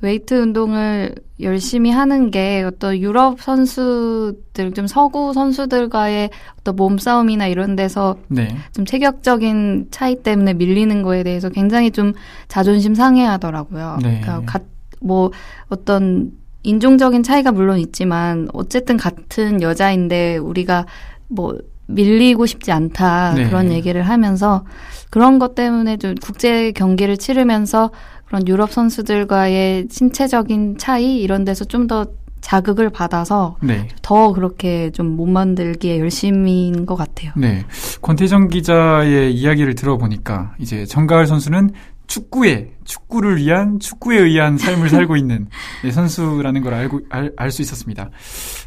웨이트 0.00 0.34
운동을 0.34 1.14
열심히 1.40 1.90
하는 1.90 2.30
게 2.30 2.62
어떤 2.62 2.96
유럽 2.98 3.40
선수들 3.40 4.72
좀 4.74 4.86
서구 4.86 5.32
선수들과의 5.32 6.30
어떤 6.60 6.76
몸싸움이나 6.76 7.48
이런 7.48 7.74
데서 7.74 8.16
네. 8.28 8.48
좀 8.72 8.84
체격적인 8.84 9.88
차이 9.90 10.22
때문에 10.22 10.54
밀리는 10.54 11.02
거에 11.02 11.24
대해서 11.24 11.48
굉장히 11.48 11.90
좀 11.90 12.12
자존심 12.46 12.94
상해하더라고요. 12.94 13.98
네. 14.02 14.20
그러니까 14.22 14.42
가, 14.46 14.64
뭐 15.00 15.32
어떤 15.68 16.30
인종적인 16.62 17.22
차이가 17.22 17.52
물론 17.52 17.78
있지만 17.78 18.48
어쨌든 18.52 18.96
같은 18.96 19.62
여자인데 19.62 20.36
우리가 20.38 20.86
뭐 21.28 21.56
밀리고 21.86 22.46
싶지 22.46 22.70
않다 22.72 23.34
네. 23.34 23.46
그런 23.46 23.72
얘기를 23.72 24.02
하면서 24.02 24.64
그런 25.10 25.38
것 25.38 25.54
때문에 25.54 25.96
좀 25.96 26.14
국제 26.16 26.72
경기를 26.72 27.16
치르면서 27.16 27.90
그런 28.26 28.46
유럽 28.46 28.70
선수들과의 28.72 29.88
신체적인 29.90 30.76
차이 30.78 31.18
이런 31.20 31.44
데서 31.44 31.64
좀 31.64 31.86
더 31.86 32.04
자극을 32.40 32.88
받아서 32.90 33.56
네. 33.62 33.88
더 34.02 34.32
그렇게 34.32 34.90
좀 34.90 35.16
못 35.16 35.26
만들기에 35.26 35.98
열심인 35.98 36.86
것 36.86 36.94
같아요. 36.94 37.32
네. 37.36 37.64
권태정 38.02 38.48
기자의 38.48 39.34
이야기를 39.34 39.74
들어보니까 39.74 40.54
이제 40.60 40.84
정가을 40.84 41.26
선수는 41.26 41.70
축구에 42.08 42.72
축구를 42.84 43.36
위한 43.36 43.78
축구에 43.78 44.18
의한 44.18 44.58
삶을 44.58 44.88
살고 44.88 45.16
있는 45.16 45.46
네, 45.84 45.90
선수라는 45.92 46.62
걸 46.62 46.74
알고 46.74 47.02
알 47.36 47.50
수 47.52 47.62
있었습니다. 47.62 48.10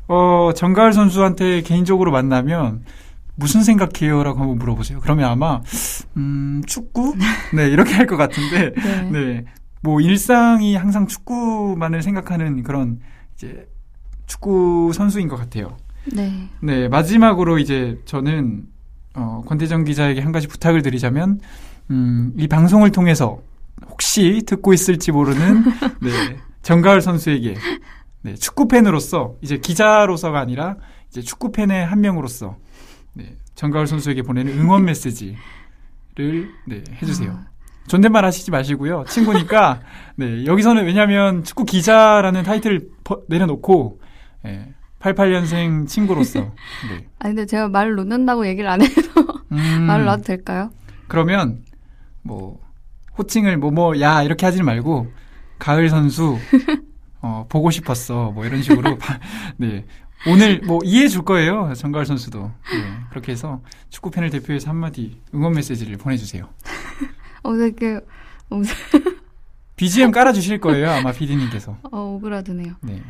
어, 0.08 0.52
정가을 0.56 0.94
선수한테 0.94 1.62
개인적으로 1.62 2.12
만나면 2.12 2.84
무슨 3.36 3.64
생각해요라고 3.64 4.40
한번 4.40 4.58
물어보세요. 4.60 5.00
그러면 5.02 5.30
아마 5.30 5.62
음, 6.18 6.62
축구? 6.66 7.16
네, 7.56 7.68
이렇게 7.68 7.94
할 7.94 8.06
것 8.06 8.16
같은데 8.18 8.72
네. 8.76 9.10
네. 9.12 9.46
뭐 9.82 10.00
일상이 10.00 10.76
항상 10.76 11.08
축구만을 11.08 12.04
생각하는 12.04 12.62
그런 12.64 13.00
이제 13.36 13.68
축구 14.28 14.92
선수인 14.94 15.28
것 15.28 15.36
같아요. 15.38 15.76
네. 16.14 16.48
네, 16.62 16.88
마지막으로 16.88 17.58
이제 17.58 18.00
저는 18.06 18.66
어, 19.16 19.42
권대정 19.48 19.84
기자에게 19.84 20.22
한 20.22 20.32
가지 20.32 20.48
부탁을 20.48 20.84
드리자면 20.84 21.40
음, 21.92 22.34
이 22.38 22.48
방송을 22.48 22.92
통해서 22.92 23.42
혹시 23.90 24.42
듣고 24.46 24.74
있을지 24.74 25.12
모르는 25.12 25.64
네, 26.02 26.38
정가을 26.64 27.02
선수에게 27.02 27.56
네, 28.24 28.36
축구 28.36 28.68
팬으로서 28.68 29.36
이제 29.42 29.58
기자로서가 29.58 30.40
아니라 30.40 30.78
이제 31.10 31.22
축구 31.22 31.52
팬의 31.52 31.86
한 31.86 32.00
명으로서 32.02 32.58
네, 33.14 33.36
정가을 33.56 33.88
선수에게 33.88 34.22
보내는 34.22 34.58
응원 34.58 34.86
메시지를 34.86 35.36
네, 36.68 36.84
해주세요. 37.02 37.32
아. 37.32 37.52
존댓말 37.88 38.24
하시지 38.24 38.52
마시고요. 38.52 39.04
친구니까 39.08 39.82
네, 40.16 40.46
여기서는 40.46 40.86
왜냐하면 40.86 41.44
축구 41.44 41.66
기자라는 41.66 42.44
타이틀을 42.44 42.88
버, 43.04 43.22
내려놓고 43.28 44.00
네, 44.44 44.74
88년생 45.00 45.88
친구로서. 45.88 46.40
네. 46.40 47.08
아 47.20 47.28
근데 47.28 47.46
제가 47.46 47.68
말을 47.68 47.96
놓는다고 47.96 48.48
얘기를 48.48 48.70
안 48.70 48.82
해서 48.82 49.12
음, 49.52 49.84
말을 49.88 50.06
놔도 50.06 50.24
될까요? 50.24 50.70
그러면 51.08 51.64
뭐 52.24 52.60
호칭을 53.18 53.58
뭐뭐야 53.58 54.24
이렇게 54.24 54.46
하지 54.46 54.64
말고 54.64 55.12
가을 55.60 55.90
선수 55.90 56.38
어 57.22 57.46
보고 57.50 57.70
싶었어 57.70 58.32
뭐 58.32 58.46
이런 58.46 58.62
식으로 58.62 58.98
네 59.58 59.86
오늘 60.28 60.62
뭐 60.62 60.80
이해해 60.84 61.08
줄 61.08 61.24
거예요 61.24 61.74
정가을 61.74 62.06
선수도 62.06 62.52
네, 62.72 62.84
그렇게 63.10 63.32
해서 63.32 63.62
축구 63.90 64.12
팬을 64.12 64.30
대표해서 64.30 64.70
한마디 64.70 65.20
응원 65.34 65.54
메시지를 65.54 65.98
보내주세요. 65.98 66.48
어 67.44 67.56
되게 67.58 68.00
어, 68.50 68.62
BGM 69.78 70.12
깔아주실 70.12 70.60
거예요 70.60 70.92
아마 70.92 71.12
피디님께서. 71.12 71.78
어 71.92 72.00
오그라드네요. 72.16 72.76
네. 72.82 73.02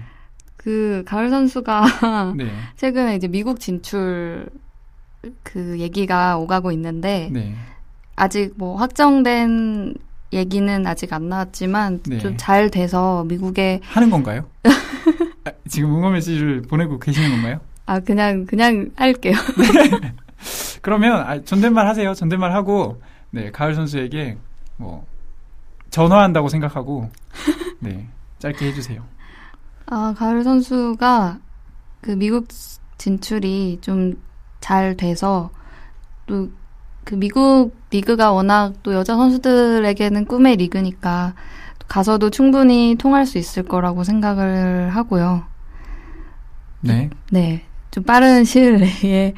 그 0.56 1.04
가을 1.06 1.30
선수가 1.30 2.34
네. 2.38 2.52
최근에 2.78 3.16
이제 3.16 3.28
미국 3.28 3.60
진출 3.60 4.50
그 5.44 5.80
얘기가 5.80 6.38
오가고 6.38 6.72
있는데 6.72 7.30
네. 7.32 7.56
아직 8.16 8.54
뭐 8.58 8.76
확정된 8.76 9.96
얘기는 10.34 10.88
아직 10.88 11.14
안 11.14 11.30
나왔지만 11.30 12.02
네. 12.08 12.20
좀잘 12.20 12.70
돼서 12.72 13.24
미국에 13.26 13.82
하는 13.84 14.10
건가요? 14.10 14.46
아, 15.44 15.52
지금 15.68 15.96
응원 15.96 16.14
메시지를 16.14 16.62
보내고 16.64 17.00
계시는 17.00 17.32
건가요? 17.32 17.60
아 17.86 18.00
그냥 18.00 18.46
그냥 18.46 18.92
할게요. 18.96 19.34
네. 20.02 20.14
그러면 20.82 21.22
아, 21.28 21.42
존댓말 21.42 21.88
하세요. 21.88 22.14
존댓말 22.14 22.54
하고 22.54 23.02
네 23.32 23.52
가을 23.52 23.76
선수에게 23.76 24.38
뭐 24.78 25.06
전화한다고 25.90 26.48
생각하고 26.48 27.10
네 27.80 28.08
짧게 28.40 28.68
해주세요. 28.68 29.04
아 29.88 30.14
가을 30.18 30.44
선수가 30.44 31.40
그 32.02 32.12
미국 32.12 32.48
진출이 32.98 33.80
좀 33.82 34.32
잘 34.62 34.96
돼서 34.96 35.50
또 36.28 36.50
그 37.04 37.16
미국 37.16 37.76
리그가 37.92 38.32
워낙 38.32 38.74
또 38.84 38.94
여자 38.94 39.16
선수들에게는 39.16 40.26
꿈의 40.26 40.58
리그니까 40.58 41.34
가서도 41.88 42.30
충분히 42.30 42.96
통할 42.98 43.26
수 43.26 43.38
있을 43.38 43.64
거라고 43.64 44.04
생각을 44.04 44.90
하고요. 44.90 45.44
네. 46.82 47.10
네. 47.32 47.64
좀 47.92 48.04
빠른 48.04 48.44
시일 48.44 48.78
내에 48.78 49.34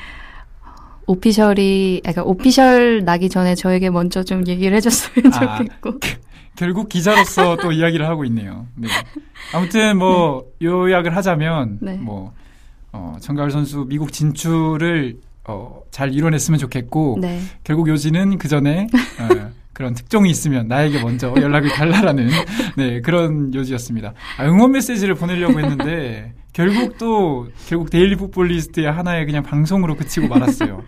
오피셜이, 1.08 2.02
그러니까 2.04 2.24
오피셜 2.24 3.04
나기 3.04 3.30
전에 3.30 3.56
저에게 3.56 3.90
먼저 3.90 4.24
좀 4.24 4.48
얘기를 4.48 4.78
해줬으면 4.78 5.34
아, 5.34 5.58
좋겠고. 5.58 6.00
결국 6.56 6.88
기자로서 6.90 7.58
또 7.58 7.72
이야기를 7.74 8.08
하고 8.08 8.24
있네요. 8.26 8.68
네. 8.76 8.88
아무튼 9.54 9.98
뭐 9.98 10.46
네. 10.60 10.68
요약을 10.68 11.16
하자면 11.16 11.80
네. 11.82 11.98
뭐 11.98 12.34
어, 12.92 13.18
정가을 13.20 13.50
선수 13.52 13.86
미국 13.90 14.14
진출을 14.14 15.18
어, 15.48 15.82
잘 15.92 16.14
이뤄냈으면 16.14 16.58
좋겠고 16.58 17.18
네. 17.22 17.40
결국 17.64 17.88
요지는 17.88 18.38
그 18.38 18.48
전에 18.48 18.88
어, 19.20 19.52
그런 19.74 19.94
특종이 19.94 20.30
있으면 20.30 20.68
나에게 20.68 21.02
먼저 21.02 21.34
연락을 21.36 21.70
달라라는 21.70 22.30
네 22.78 23.02
그런 23.02 23.54
요지였습니다. 23.54 24.14
아, 24.38 24.46
응원 24.46 24.72
메시지를 24.72 25.16
보내려고 25.16 25.60
했는데 25.60 26.34
결국 26.54 27.00
또 27.00 27.48
결국 27.68 27.90
데일리 27.90 28.16
풋볼리스트의 28.16 28.90
하나의 28.92 29.26
그냥 29.26 29.42
방송으로 29.42 29.96
그치고 29.96 30.28
말았어요. 30.28 30.84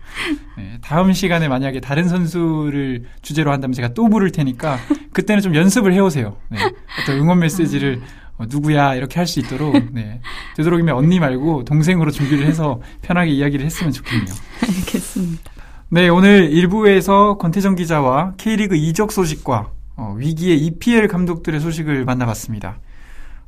네, 0.57 0.77
다음 0.83 1.11
시간에 1.11 1.47
만약에 1.47 1.79
다른 1.79 2.07
선수를 2.07 3.05
주제로 3.23 3.51
한다면 3.51 3.73
제가 3.73 3.89
또 3.95 4.07
부를 4.07 4.31
테니까 4.31 4.77
그때는 5.11 5.41
좀 5.41 5.55
연습을 5.55 5.91
해오세요. 5.93 6.37
네, 6.49 6.59
어떤 7.01 7.17
응원 7.17 7.39
메시지를 7.39 8.01
어, 8.37 8.45
누구야 8.49 8.95
이렇게 8.95 9.15
할 9.19 9.27
수 9.27 9.39
있도록 9.39 9.73
네. 9.93 10.21
되도록이면 10.57 10.95
언니 10.95 11.19
말고 11.19 11.63
동생으로 11.65 12.11
준비를 12.11 12.45
해서 12.45 12.79
편하게 13.01 13.31
이야기를 13.31 13.65
했으면 13.65 13.91
좋겠네요. 13.93 14.35
알겠습니다. 14.61 15.51
네, 15.89 16.09
오늘 16.09 16.49
1부에서 16.51 17.37
권태정 17.37 17.75
기자와 17.75 18.33
K리그 18.37 18.75
이적 18.75 19.11
소식과 19.11 19.69
어, 19.97 20.15
위기의 20.17 20.57
EPL 20.65 21.07
감독들의 21.07 21.59
소식을 21.59 22.03
만나봤습니다. 22.05 22.79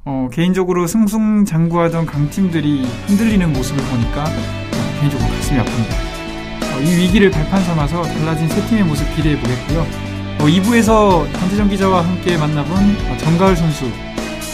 어, 0.05 0.29
개인적으로 0.31 0.87
승승장구하던 0.87 2.05
강팀들이 2.05 2.85
흔들리는 3.07 3.51
모습을 3.51 3.83
보니까 3.83 4.23
어, 4.23 4.99
개인적으로 4.99 5.29
가슴이 5.29 5.59
아픕니다. 5.59 6.75
어, 6.75 6.79
이 6.81 6.95
위기를 7.03 7.29
발판 7.31 7.61
삼아서 7.63 8.01
달라진 8.03 8.47
세 8.47 8.61
팀의 8.67 8.83
모습 8.85 9.05
기대해 9.15 9.37
보겠고요. 9.39 9.85
2부에서 10.39 10.89
어, 10.91 11.27
권태정 11.39 11.67
기자와 11.69 12.05
함께 12.05 12.37
만나본 12.37 12.77
어, 13.09 13.17
정가을 13.17 13.55
선수 13.57 13.85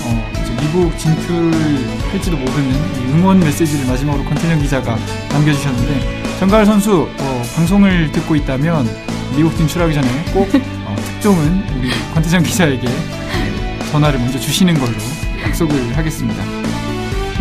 어, 0.06 0.32
미국 0.62 0.98
진출할지도 0.98 2.38
모르는 2.38 2.74
응원 3.14 3.40
메시지를 3.40 3.86
마지막으로 3.86 4.24
권태정 4.26 4.62
기자가 4.62 4.98
남겨주셨는데 5.32 6.24
정가을 6.40 6.66
선수 6.66 7.08
어, 7.20 7.44
방송을 7.56 8.12
듣고 8.12 8.36
있다면 8.36 8.88
미국 9.36 9.56
진출하기 9.58 9.94
전에 9.94 10.08
꼭 10.34 10.50
어, 10.86 10.96
특종은 10.96 11.64
우리 11.78 11.90
권태정 12.14 12.44
기자에게 12.44 12.88
전화를 13.92 14.20
먼저 14.20 14.40
주시는 14.40 14.74
걸로 14.76 14.94
약속을 15.46 15.96
하겠습니다. 15.98 16.44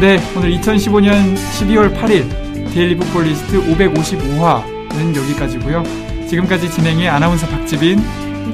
네, 0.00 0.20
오늘 0.36 0.50
2015년 0.58 1.36
12월 1.36 1.96
8일 1.96 2.72
데일리 2.72 2.96
북볼리스트 2.96 3.60
555화는 3.76 5.16
여기까지고요. 5.16 5.82
지금까지 6.28 6.70
진행의 6.70 7.08
아나운서 7.08 7.46
박지빈 7.46 8.02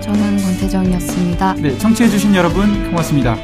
저는 0.00 0.42
권태정이었습니다. 0.42 1.54
네, 1.58 1.78
청취해주신 1.78 2.34
여러분 2.34 2.90
고맙습니다. 2.90 3.36